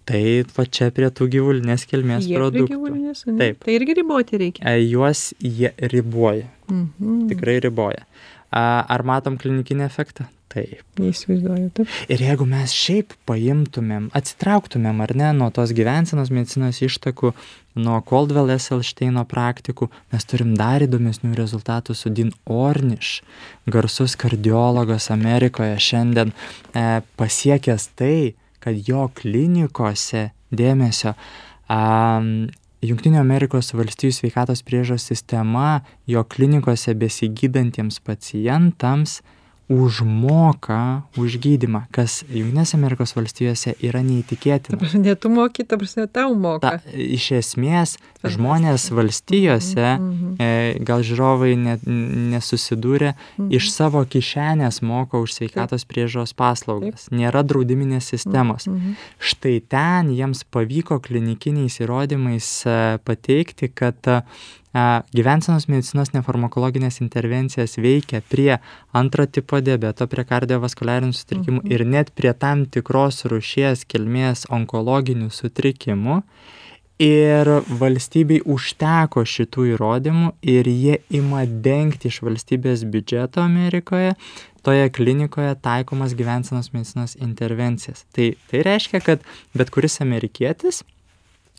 [0.04, 0.20] Tai
[0.52, 2.74] va čia prie tų gyvulinės kilmės Jie produktų.
[2.74, 3.38] gyvulinės, ane?
[3.40, 3.62] Taip.
[3.64, 4.60] Tai irgi riboti reikia.
[4.68, 7.28] E, Juos jie riboja, Mhm.
[7.30, 8.04] tikrai riboja.
[8.04, 10.28] A, Ar matom klinikinį efektą?
[10.54, 10.84] Taip.
[11.02, 11.94] Neįsivaizduoju, taip.
[12.12, 17.32] Ir jeigu mes šiaip paimtumėm, atsitrauktumėm ar ne nuo tos gyvensenos medicinos ištakų,
[17.82, 23.24] nuo Coldwell Esselsteino praktikų, mes turim dar įdomesnių rezultatų su Dean Ornish,
[23.66, 31.16] garsus kardiologas Amerikoje šiandien e, pasiekęs tai, kad jo klinikose dėmesio
[31.66, 32.46] um,
[32.84, 35.78] Junktinių Amerikos valstijų sveikatos priežos sistema
[36.10, 39.22] jo klinikose besigydantiems pacientams
[39.68, 44.78] užmoka už gydymą, kas Junktinėse Amerikos valstijose yra Ta neįtikėtina.
[44.78, 46.78] prasme, ne tu moki, ta prasme, tau moka.
[46.78, 50.36] Ta, iš esmės, žmonės valstijose, Mhm.
[50.38, 53.50] e, gal žiūrovai net nesusidūrė, Mhm.
[53.52, 57.08] iš savo kišenės moka už sveikatos priežos paslaugas.
[57.10, 58.66] Nėra draudiminės sistemos.
[58.66, 58.96] Mhm.
[59.20, 63.96] Štai ten jiems pavyko klinikiniais įrodymais e, pateikti, kad
[65.14, 68.58] gyvensenos medicinos nefarmakologinės intervencijas veikia prie
[68.92, 71.72] antro tipo diabeto, prie kardiovaskuliarinių sutrikimų Mhm.
[71.72, 76.22] ir net prie tam tikros rušies kilmės onkologinių sutrikimų.
[76.98, 84.14] Ir valstybei užteko šitų įrodymų ir jie ima dengti iš valstybės biudžeto Amerikoje
[84.62, 88.04] toje klinikoje taikomas gyvensenos medicinos intervencijas.
[88.14, 89.20] Tai, tai reiškia, kad
[89.54, 90.84] bet kuris amerikietis,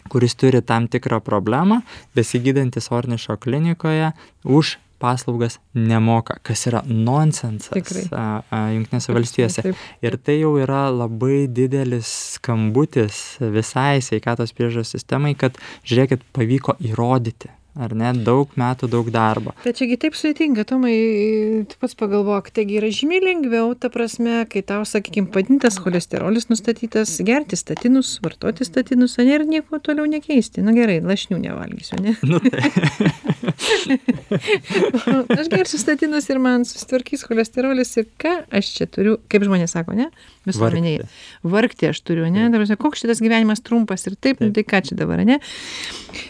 [0.09, 1.81] kuris turi tam tikrą problemą,
[2.15, 4.11] besigydantis Ornišo klinikoje,
[4.43, 7.91] už paslaugas nemoka, kas yra nonsensas
[8.75, 9.65] Junktinėse valstijose.
[9.67, 9.83] Taip.
[10.05, 17.51] Ir tai jau yra labai didelis skambutis visai sveikatos priežiūros sistemai, kad žiūrėkit, pavyko įrodyti.
[17.75, 18.13] Ar ne?
[18.23, 19.51] Daug metų, daug darbo.
[19.65, 20.93] Bet čiagi taip sudėtinga, Tomai,
[21.67, 27.11] tu pats pagalvok, taigi yra žymiai lengviau, ta prasme, kai tau, sakykime, padintas cholesterolis nustatytas,
[27.27, 30.63] gerti statinus, vartoti statinus, ane, ir nieko toliau nekeisti.
[30.63, 32.15] Na gerai, lašnių nevalgysiu, ne?
[32.23, 33.99] Nu, tai,
[35.41, 39.97] aš gersiu statinus ir man susitvarkys cholesterolis ir ką aš čia turiu, kaip žmonės sako,
[39.99, 40.07] ne?
[40.47, 41.09] Visuomenėje.
[41.43, 42.47] Vargti aš turiu, ne?
[42.47, 45.41] Ta prasme, koks šitas gyvenimas trumpas ir taip, nu, tai ką čia dabar, ne?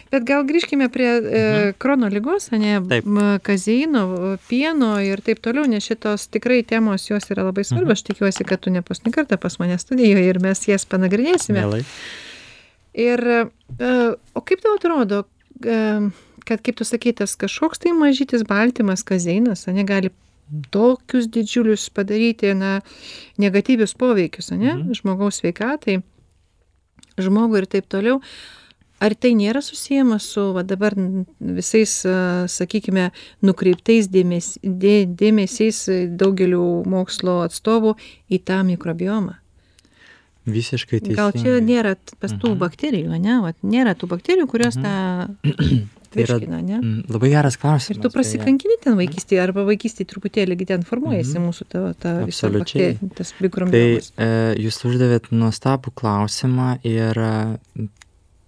[0.09, 1.34] Bet gal grįžkime prie
[1.81, 2.77] krono lygos, ne?
[2.89, 3.07] Taip.
[3.07, 4.05] M, Kazeino,
[4.49, 7.99] pieno ir taip toliau, nes šitos tikrai temos jos yra labai svarbios.
[7.99, 11.61] Aš tikiuosi, kad tu ne paskutinį kartą pas mane studijoje ir mes jas panagrinėsime.
[11.61, 11.83] mielai.
[12.95, 13.21] Ir,
[14.33, 15.25] o kaip tau atrodo,
[15.59, 20.11] kad, kaip tu sakai, tas kažkoks tai mažytis baltymas, kazeinas, ane, gali
[20.71, 22.79] tokius didžiulius padaryti, na,
[23.41, 25.99] negatyvius poveikius, ane, žmogaus sveikatai,
[27.17, 28.21] žmogui ir taip toliau.
[29.05, 30.95] Ar tai nėra susijęma su va, dabar
[31.39, 31.93] visais,
[32.49, 33.09] sakykime,
[33.45, 35.83] nukreiptais dėmes, dė, dėmesiais
[36.17, 37.95] daugelių mokslo atstovų
[38.33, 39.35] į tą mikrobiomą?
[40.45, 42.59] visiškai teisingai Gal čia nėra pas tų Mhm.
[42.61, 43.39] bakterijų, ne?
[43.41, 44.91] Vat, nėra tų bakterijų, kurios tą
[46.15, 46.77] Tai yra virškina, ne?
[47.11, 48.13] labai geras klausimas Ir tu beje.
[48.13, 51.47] prasikankini ten vaikystėje arba vaikystėje truputėlį ten formuojasi Mhm.
[51.49, 54.11] mūsų ta, ta visa bakterija, tas Tai mikrobiomas.
[54.17, 54.29] e,
[54.61, 57.19] jūs uždavėt nuostabų klausimą ir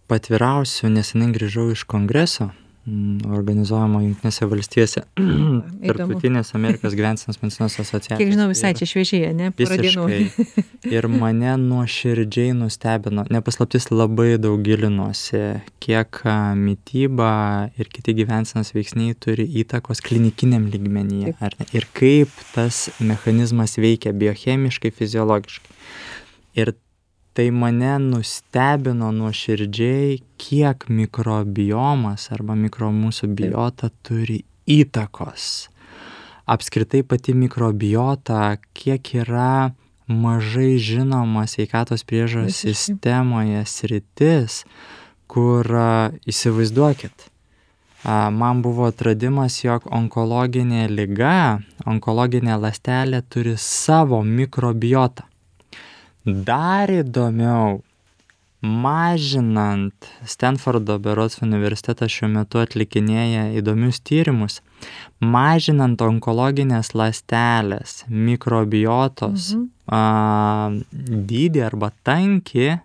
[0.07, 2.51] patvirausiu, nesenai grįžau iš kongreso
[2.87, 5.03] mm, organizuojamo Junktinėse valstijose,
[5.87, 8.19] Tarptautinės Amerikos gyvensenos medicinos asociacijos.
[8.21, 9.51] Kiek žinau, visai čia šviežiai, ne?
[9.57, 10.21] Visiškai.
[10.95, 15.43] Ir mane nuoširdžiai nustebino, nepaslaptis labai daug gilinuosi,
[15.83, 16.21] kiek
[16.57, 17.31] mytyba
[17.79, 21.35] ir kiti gyvensenos veiksniai turi įtakos klinikiniam lygmenyje.
[21.75, 25.75] Ir kaip tas mechanizmas veikia biochemiškai, fiziologiškai.
[26.57, 26.73] Ir
[27.37, 35.67] tai mane nustebino nuoširdžiai, kiek mikrobiomas arba mikro mūsų biota turi įtakos.
[36.49, 39.75] Apskritai pati mikrobiota, kiek yra
[40.09, 42.01] mažai žinoma sveikatos
[42.49, 42.73] Visiškai.
[42.73, 44.63] sistemoje sritis,
[45.27, 45.69] kur
[46.25, 47.29] įsivaizduokit,
[48.33, 55.29] man buvo atradimas, jog onkologinė lyga, onkologinė lastelė turi savo mikrobiotą.
[56.27, 57.77] Dar įdomiau,
[58.61, 64.59] mažinant Stanfordo berots universitetas šiuo metu atlikinėja įdomius tyrimus,
[65.23, 69.69] mažinant onkologinės lastelės mikrobiotos Mhm.
[69.87, 70.71] a,
[71.31, 72.79] dydį arba tankį,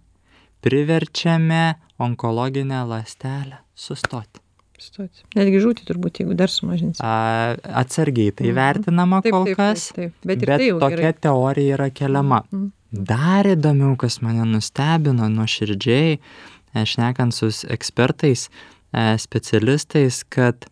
[0.62, 4.38] priverčiame onkologinę lastelę sustoti.
[4.82, 5.22] Stoti.
[5.38, 6.98] Netgi žūti turbūt, jeigu dar sumažinsi.
[7.02, 8.54] A, atsargiai tai Mhm.
[8.54, 10.12] vertinama Taip, kol taip, kas, taip, taip.
[10.26, 11.12] Bet bet tai tokia gerai.
[11.20, 12.42] teorija yra keliama.
[12.52, 12.72] Mhm.
[12.92, 18.48] Dar įdomiau, kas mane nustebino nuoširdžiai, e, šnekant su ekspertais,
[18.92, 20.66] e, specialistais, kad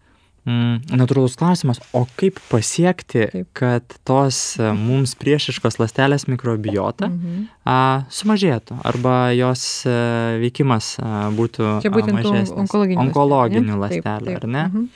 [0.44, 3.46] mm, natūralus klausimas, o kaip pasiekti, Taip.
[3.56, 7.46] kad tos e, mums priešiškos lastelės mikrobiota Mhm.
[7.64, 9.96] a, sumažėtų arba jos e,
[10.44, 12.52] veikimas a, būtų Čia a, būtent mažesnis.
[12.66, 14.36] onkologinių onkologinių taip.
[14.42, 14.64] ar ne?
[14.68, 14.86] Mhm.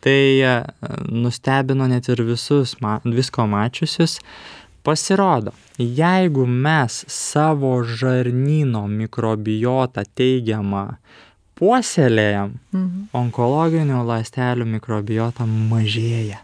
[0.00, 0.52] Tai e,
[1.12, 4.20] nustebino net ir visus ma visko mačiusius.
[4.82, 10.84] Pasirodo, jeigu mes savo žarnyno mikrobiotą teigiamą
[11.60, 13.08] puoselėjam, Mhm.
[13.12, 16.38] onkologinių ląstelių mikrobiota mažėja.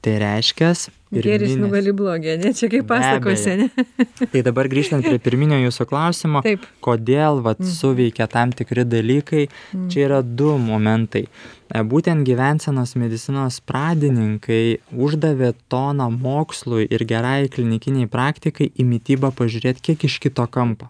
[0.00, 0.72] Tai reiškia,
[1.10, 2.52] Gėris nugali blogį, ne?
[2.54, 3.66] Čia kaip pasakose, ne?
[4.32, 6.62] Tai dabar grįžtant prie pirminio jūsų klausimo, Taip.
[6.80, 7.68] kodėl vat, Mhm.
[7.74, 9.88] suveikia tam tikri dalykai, Mhm.
[9.90, 11.26] čia yra du momentai.
[11.74, 19.82] E, Būtent gyvensenos medicinos pradininkai uždavė toną mokslui ir gerai klinikiniai praktikai į mytybą pažiūrėti
[19.82, 20.88] kiek iš kito kampo.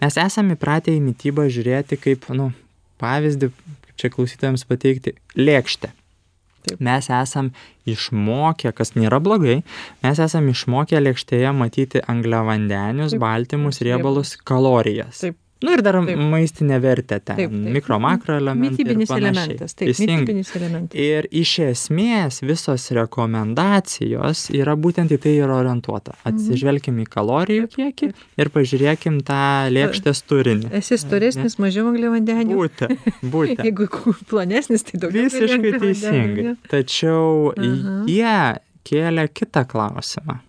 [0.00, 2.52] Mes esame įpratę į mytybą žiūrėti kaip, nu,
[2.98, 3.52] pavyzdį,
[3.96, 5.92] čia klausytojams pateikti, lėkštę.
[6.62, 6.80] Taip.
[6.80, 7.50] Mes esam
[7.90, 9.60] išmokę, kas nėra blogai,
[10.04, 13.22] mes esam išmokę lėkštėje matyti angliavandenius, Taip.
[13.24, 14.36] baltymus, Riebalus.
[14.46, 15.24] kalorijas.
[15.26, 15.41] Taip.
[15.62, 16.18] Nu ir dar Taip.
[16.18, 17.72] maistinę vertę ten, Taip, taip.
[17.76, 18.82] mikro, makro elementai.
[18.82, 19.18] Ir panašiai.
[19.22, 19.74] elementas.
[19.78, 20.98] Taip, mytybinis elementas.
[20.98, 26.16] Ir iš esmės visos rekomendacijos yra būtent į tai yra orientuota.
[26.16, 26.32] Mhm.
[26.32, 28.10] Atsižvelkim į kalorijų kiekį
[28.42, 29.42] ir pažiūrėkim tą
[29.72, 30.72] lėkštės turinį.
[30.82, 32.58] Esi storesnis, mažiau angliavandenių.
[32.58, 33.64] Būtent, būtent.
[33.68, 33.88] Jeigu
[34.30, 35.28] plonesnis, tai daugiau.
[35.30, 36.56] Visiškai teisingai.
[36.72, 37.98] Tačiau Aha.
[38.10, 38.38] jie
[38.88, 40.40] kėlė kitą klausimą.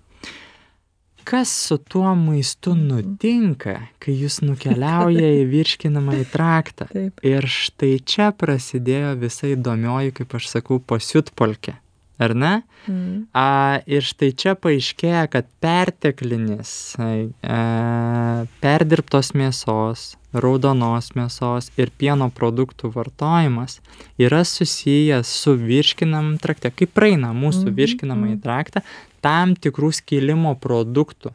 [1.24, 2.88] Kas su tuo maistu Mhm.
[2.88, 6.88] nutinka, kai jis nukeliauja į virškinamąjį traktą?
[7.24, 11.76] Ir štai čia prasidėjo visa įdomioji, kaip aš sakau, pasiutpolkė.
[12.22, 12.62] Ar ne?
[12.88, 13.14] Mhm.
[13.34, 22.92] A, ir štai čia paaiškėja, kad perteklinis a, perdirbtos mėsos, raudonos mėsos ir pieno produktų
[22.94, 23.80] vartojimas
[24.22, 26.74] yra susijęs su virškinam trakte.
[26.74, 28.44] Kaip praeina mūsų Mhm, virškinamąjį mhm.
[28.46, 28.86] traktą,
[29.22, 31.34] tam tikrų skilimo produktų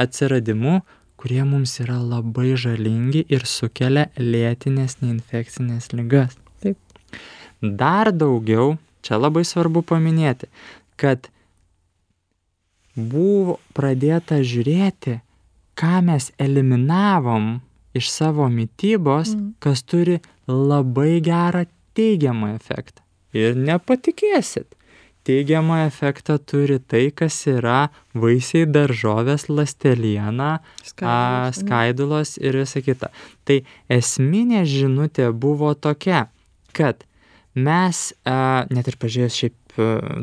[0.00, 0.80] atsiradimu,
[1.20, 6.36] kurie mums yra labai žalingi ir sukelia lėtinės neinfekcinės lygas.
[6.62, 6.78] Taip.
[7.60, 10.48] Dar daugiau, čia labai svarbu paminėti,
[11.00, 11.28] kad
[12.96, 15.20] buvo pradėta žiūrėti,
[15.78, 17.60] ką mes eliminavom
[17.96, 19.54] iš savo mytybos, Mm.
[19.58, 23.02] kas turi labai gerą teigiamą efektą.
[23.32, 24.66] Ir nepatikėsit.
[25.24, 31.52] Teigiamą efektą turi tai, kas yra vaisiai, daržovės, lasteliena, a, Skaidulos, ane?
[31.60, 33.10] skaidulos ir visa kita.
[33.44, 36.28] Tai esminė žinutė buvo tokia,
[36.72, 37.04] kad
[37.54, 38.12] mes,
[38.70, 39.56] net ir pažiūrėjus šiaip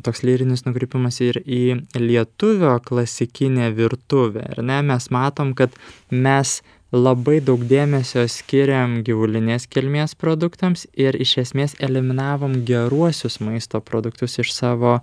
[0.05, 1.61] toks lyrinis nukrypimas ir į
[1.95, 5.71] lietuvio klasikinę virtuvę, ar ne, mes matom, kad
[6.11, 6.61] mes
[6.95, 14.53] labai daug dėmesio skiriam gyvulinės kilmės produktams ir iš esmės eliminavom geruosius maisto produktus iš
[14.55, 14.99] savo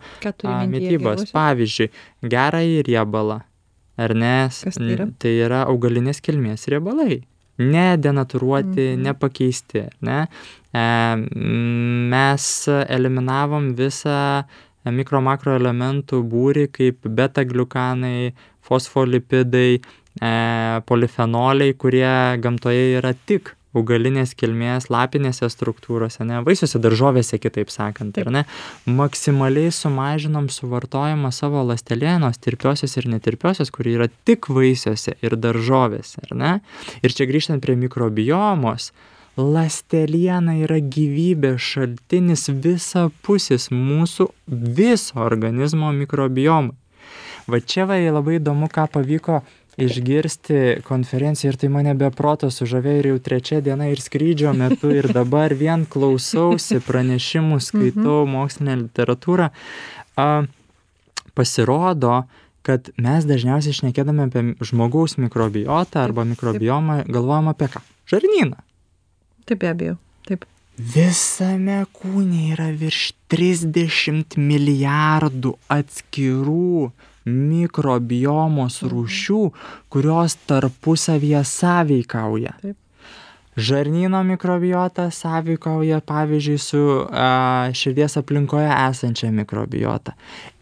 [0.96, 1.32] geruosius?
[1.36, 1.90] Pavyzdžiui,
[2.24, 3.40] gerąjį riebalą,
[4.00, 4.36] ar ne?
[4.48, 5.08] Tai yra?
[5.20, 7.20] Tai yra augalinės kilmės riebalai.
[7.60, 9.02] Nedenatūruoti, Mhm.
[9.06, 10.26] nepakeisti, ne?
[10.74, 10.84] E,
[12.10, 14.44] mes eliminavom visą
[14.92, 20.32] mikro makro elementų būrį kaip beta gliukanai, fosfolipidai, e,
[20.88, 28.30] polifenoliai, kurie gamtoje yra tik augalinės kilmės lapinėse struktūrose, ne, vaisiuose, daržovėse, kitaip sakant, ar
[28.34, 28.44] ne,
[28.86, 36.38] maksimaliai sumažinom suvartojimą savo lastelienos, tirpiosios ir netirpiosios, kuri yra tik vaisiuose ir daržovėse, ar
[36.38, 36.52] ne?
[37.02, 38.92] Ir čia grįžtant prie mikrobiomos,
[39.36, 46.74] lasteliena yra gyvybės šaltinis visapusis mūsų viso organizmo mikrobiomai.
[47.50, 49.42] Va čia va labai įdomu, ką pavyko
[49.76, 54.92] išgirsti konferenciją ir tai mane be proto sužavėjo ir jau trečia diena ir skrydžio metu
[54.94, 59.50] ir dabar vien klausausi pranešimų, skaitau mokslinę literatūrą.
[60.16, 60.28] A,
[61.34, 62.22] pasirodo,
[62.64, 67.82] kad mes dažniausiai šnekėdami apie žmogaus mikrobiotą arba mikrobiomą galvojam apie ką?
[68.08, 68.62] Žarnyną.
[69.44, 69.96] Taip be abejo.
[70.28, 70.46] Taip.
[70.74, 76.90] Visame kūne yra virš 30 milijardų atskirų
[77.24, 79.42] mikrobiomos rūšių,
[79.92, 82.56] kurios tarpusavyje sąveikauja.
[82.62, 82.80] Taip.
[83.54, 90.16] Žarnyno mikrobiota sąveikauja pavyzdžiui su a, širdies aplinkoje esančia mikrobiota.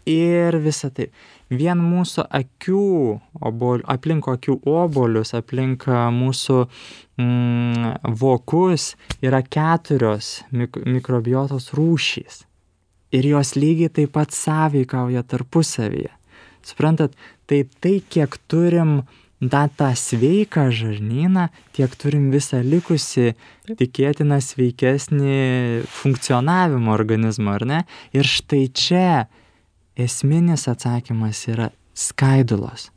[0.05, 1.09] Ir visa tai.
[1.53, 2.85] Vien mūsų akių,
[3.43, 5.85] obol, aplink akių obolius, aplink
[6.15, 6.63] mūsų
[7.19, 8.93] mm, vokus
[9.23, 12.43] yra keturios mik mikrobiotos rūšys.
[13.13, 16.13] Ir jos lygiai taip pat sąveikauja tarpusavyje.
[16.65, 17.13] Suprantat,
[17.45, 19.03] tai tai, kiek turim
[19.51, 23.33] tą, tą sveiką žarnyną, tiek turim visą likusi
[23.67, 25.37] tikėtiną sveikesnį
[25.99, 27.79] funkcionavimo organizmo, ar ne?
[28.15, 29.25] Ir štai čia
[29.97, 32.89] esminis atsakymas yra skaidulos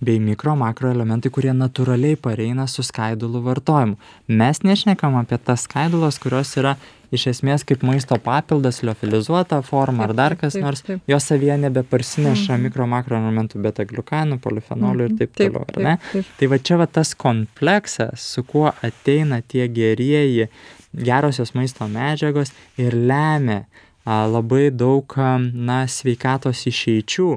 [0.00, 3.98] bei mikro makro elementai, kurie natūraliai pareina su skaidulų vartojimu.
[4.32, 6.72] Mes nešnekam apie tas skaidulos, kurios yra
[7.12, 11.02] iš esmės kaip maisto papildas, liofilizuota forma ar Taip, dar taip, kas taip, nors, taip.
[11.10, 12.62] jos savyje nebeparsineša Mhm.
[12.62, 15.18] mikro makro elementų beta gliukanų, polifenolių ir Mhm.
[15.18, 15.96] taip toliau, ar ne?
[15.98, 16.24] Taip, taip.
[16.38, 20.48] Tai va čia va tas kompleksas, su kuo ateina tie gerieji,
[20.96, 23.66] gerosios maisto medžiagos ir lemia
[24.04, 27.28] a, labai daug, a, na, sveikatos išeičių.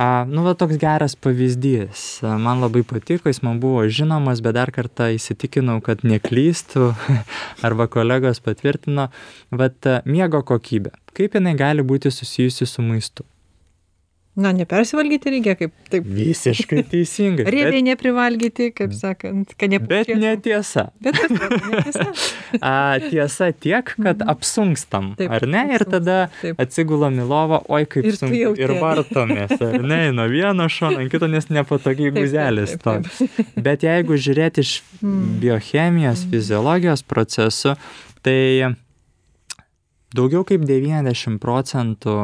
[0.00, 2.22] A, nu, va toks geras pavyzdys.
[2.24, 6.92] A, Man labai patiko, jis man buvo žinomas, bet dar kartą įsitikinau, kad neklystu,
[7.66, 9.10] arba kolegos patvirtino,
[9.52, 10.94] bet miego kokybė.
[11.12, 13.26] Kaip jinai gali būti susijusi su maistu?
[14.32, 16.06] Na, nepersivalgyti reikia, kaip taip.
[16.08, 17.44] Visiškai teisingai.
[17.44, 20.16] bet- Riebiai neprivalgyti, kaip sakant, kad Bet nepūšėtų.
[20.22, 20.84] netiesa.
[21.04, 21.18] Bet
[21.68, 22.06] netiesa.
[22.64, 25.66] A, tiesa tiek, kad apsunkstam, Taip, ar ne?
[25.76, 26.56] Ir tada taip.
[26.64, 28.54] atsigulam į lovą, oi kaip Ir sunku.
[28.56, 30.00] Ir vartomės, ar ne?
[30.16, 32.96] Nuo vieno šono, ant kito, nes nepatogiai guzelis to.
[33.60, 34.72] Bet jeigu žiūrėti iš
[35.02, 35.40] Mm.
[35.42, 37.72] biochemijos, fiziologijos procesų,
[38.22, 38.70] tai
[40.14, 42.14] daugiau kaip 90 procentų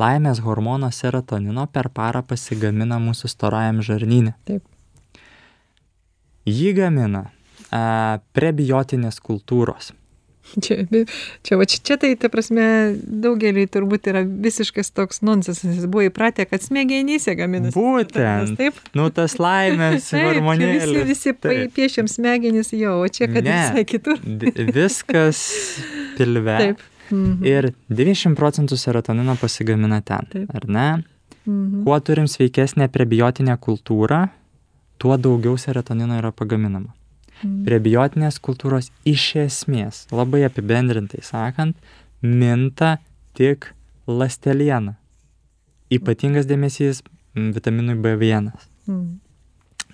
[0.00, 4.34] laimės hormono serotonino per parą pasigamina mūsų storajam žarnyne.
[4.48, 4.62] Taip.
[6.48, 7.26] Jį gamina
[7.70, 9.92] a, prebiotinės kultūros.
[10.58, 10.82] Čia,
[11.46, 12.64] čia, va, čia tai, ta prasme,
[13.06, 15.62] daugeliui turbūt yra visiškas toks nonsensas.
[15.78, 17.72] Jis buvo įpratę, kad smegenyse gaminasi.
[17.78, 18.56] Būtent.
[18.58, 18.80] Taip.
[18.98, 21.06] Nu, tas laimės čia visi, hormonėlis.
[21.08, 21.70] visi Taip.
[21.78, 23.54] piešiam smegenis, jo, o čia kad Ne.
[23.70, 24.18] visai kitur.
[24.74, 25.44] Viskas
[26.18, 26.58] pilve.
[26.66, 26.82] Taip.
[27.12, 27.44] Mhm.
[27.44, 30.54] Ir 90 procentų serotonino pasigamina ten, Taip.
[30.54, 31.04] ar ne?
[31.46, 31.84] Mhm.
[31.84, 34.28] Kuo turim sveikesnę prebiotinę kultūrą,
[34.98, 36.94] tuo daugiau serotonino yra pagaminama.
[37.42, 37.64] Mhm.
[37.66, 41.76] Prebiotinės kultūros iš esmės, labai apibendrintai sakant,
[42.22, 42.98] minta
[43.34, 43.72] tik
[44.06, 44.96] lasteliena.
[45.92, 47.02] Ypatingas dėmesys
[47.34, 48.52] vitaminui B1.
[48.86, 49.18] Mhm.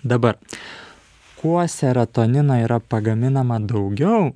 [0.03, 0.37] Dabar,
[1.41, 4.31] kuo serotonino yra pagaminama daugiau.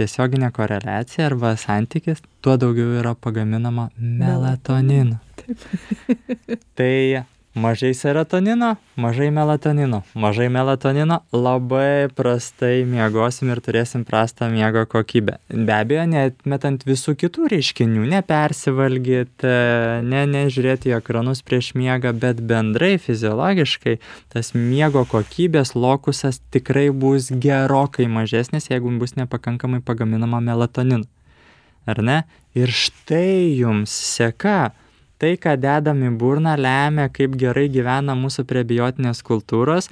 [0.00, 5.20] Tiesioginė koreliacija arba santykis, tuo daugiau yra pagaminama melatonino.
[6.78, 7.24] tai
[7.54, 10.02] mažai serotonino, mažai melatonino.
[10.14, 15.38] Mažai melatonino labai prastai miegosim ir turėsim prastą miego kokybę.
[15.50, 19.54] Be abejo, netmetant visų kitų reiškinių, nepersivalgyti,
[20.06, 23.98] ne, nežiūrėti į ekranus prieš miegą, bet bendrai fiziologiškai
[24.32, 31.08] tas miego kokybės lokusas tikrai bus gerokai mažesnis, jeigu bus nepakankamai pagaminama melatonino.
[31.88, 32.22] Ar ne?
[32.54, 34.70] Ir štai jums seka
[35.20, 39.90] tai, ką dedam į burną, lemia, kaip gerai gyvena mūsų prebiotinės kultūros.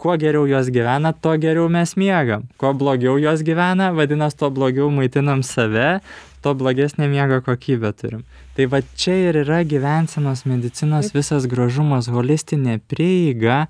[0.00, 2.46] Kuo geriau jos gyvena, tuo geriau mes miegam.
[2.60, 6.00] Kuo blogiau jos gyvena, vadinasi, tuo blogiau maitinam save,
[6.40, 8.22] tuo blogesnę miego kokybę turim.
[8.56, 13.66] Tai va čia ir yra gyvensenos medicinos visas gražumas, holistinė prieiga,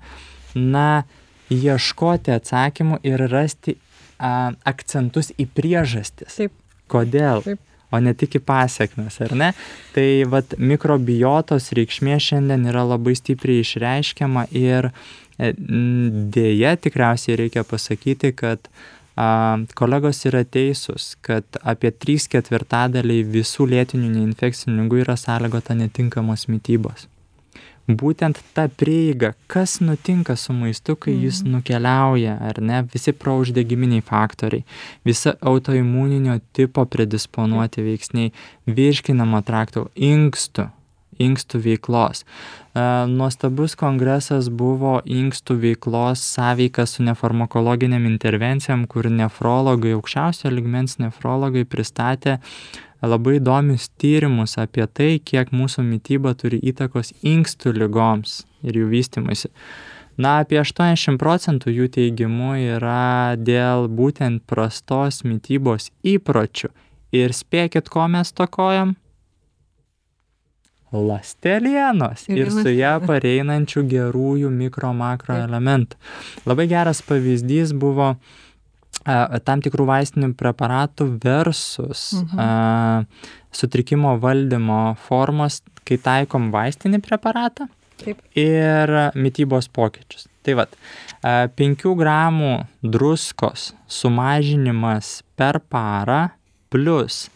[0.55, 1.03] na,
[1.51, 3.75] ieškoti atsakymų ir rasti
[4.15, 6.39] a, akcentus į priežastis.
[6.39, 6.55] Taip.
[6.91, 7.43] Kodėl?
[7.43, 7.59] Taip
[7.91, 9.51] o ne tik į pasiekmes, ar ne?
[9.95, 18.33] Tai vat mikrobiotos reikšmė šiandien yra labai stipriai išreiškiama ir e, dėja tikriausiai reikia pasakyti,
[18.37, 18.71] kad
[19.15, 26.47] a, kolegos yra teisūs, kad apie 3 ketvirtadaliai visų lėtinių neinfekcinių lygų yra sąlygota netinkamos
[26.51, 27.09] mytybos
[27.97, 31.51] būtent ta prieiga, kas nutinka su maistu, kai jis Mhm.
[31.51, 34.63] nukeliauja, ar ne, visi prouždegiminiai faktoriai,
[35.05, 38.31] visa autoimuninio tipo predisponuoti veiksniai,
[38.67, 40.69] virškinamo trakto, inkstų,
[41.21, 42.23] inkstų veiklos.
[42.23, 51.65] E, nuostabus kongresas buvo inkstų veiklos sąveika su nefarmakologinėm intervencijom, kur nefrologai, aukščiausio ligmens nefrologai
[51.65, 52.39] pristatė
[53.01, 59.49] labai įdomius tyrimus apie tai, kiek mūsų mytyba turi įtakos inkstų lygoms ir jų vystimuisi.
[60.21, 66.69] Na, apie 80 procentų jų teigimų yra dėl būtent prastos mytybos įpročių.
[67.15, 68.93] Ir spėkit, ko mes tokojam?
[70.91, 73.07] Lastelienos Ir su ją ląstelienos.
[73.11, 75.95] pareinančių gerųjų mikro makro elementų.
[76.45, 78.15] Labai geras pavyzdys buvo
[79.05, 82.39] a, tam tikrų vaistinių preparatų versus Mhm.
[82.39, 83.05] a,
[83.51, 87.67] sutrikimo valdymo formos, kai taikom vaistinį preparatą
[88.03, 88.19] Taip.
[88.35, 90.27] ir mytybos pokyčius.
[90.43, 90.71] Tai vad,
[91.55, 96.31] 5 gramų druskos sumažinimas per parą
[96.73, 97.29] plus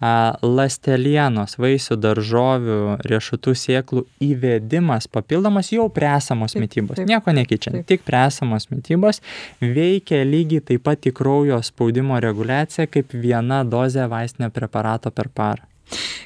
[0.00, 6.96] a, lastelienos, vaisių, daržovių, riešutų sėklų įvedimas papildomas jau prie esamos Taip, mytybos.
[7.00, 7.88] taip, Nieko nekeičiant, taip.
[7.92, 9.20] tik prie esamos mytybos
[9.60, 15.66] veikia lygiai taip pat į kraujo spaudimo reguliaciją kaip viena dozė vaistinio preparato per parą.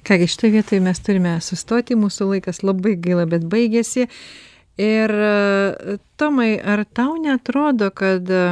[0.05, 4.05] Kągi, šitoje vietoje mes turime sustoti, mūsų laikas labai gaila, bet baigėsi.
[4.77, 8.43] Ir e, Tomai, ar tau netrodo, kad e,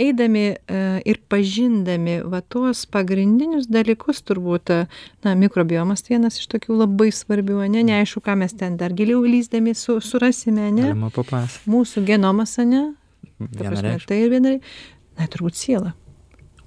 [0.00, 4.86] eidami e, ir pažindami va tuos pagrindinius dalykus, turbūt, e,
[5.26, 9.22] na, mikrobiomas tai vienas iš tokių labai svarbių, ne, neaišku, ką mes ten dar giliau
[9.26, 11.70] lyzdami su, surasime, ne, Galima papasakoti.
[11.70, 12.84] mūsų genomas, ne,
[13.54, 14.56] ta prasme, tai ir vienai,
[15.18, 15.94] na, turbūt siela.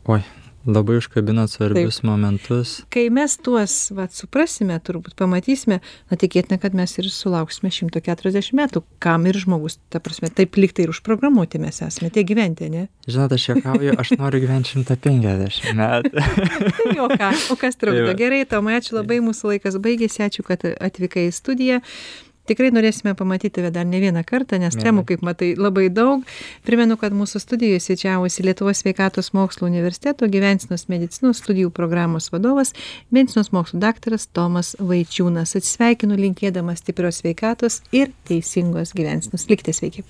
[0.08, 0.22] Oi,
[0.68, 2.84] labai užkabinot svarbius momentus.
[2.94, 5.80] kai mes tuos vat suprasime turbūt pamatysime
[6.12, 8.84] na tikėtina kad mes ir sulauksime šimto keturiasdešim metų.
[9.04, 12.88] Kam ir žmogus ta prasme taip lyg tai ir užprogramuoti mes esame tiek gyventi ane
[13.08, 16.12] Žinot, aš juokauju, aš noriu gyventi 150 metų.
[16.78, 18.16] tai o ką o kas Tai trukdo va.
[18.20, 20.26] gerai tomai ačiū labai mūsų laikas baigėsi.
[20.28, 21.80] Ačiū kad atvykai į studiją
[22.48, 26.24] tikrai norėsime pamatyti tave dar ne vieną kartą nes temų kaip matai labai daug.
[26.68, 32.74] Primenu kad mūsų studijoje svečiavosi lietuvos sveikatos mokslų universiteto gyvensenos medicinos studijų programos vadovas
[33.12, 35.58] medicinos mokslų daktaras tomas vaičiūnas.
[35.60, 39.50] Atsisveikinu linkėdamas stiprios sveikatos ir teisingos gyvensenos.
[39.52, 40.06] Likite sveiki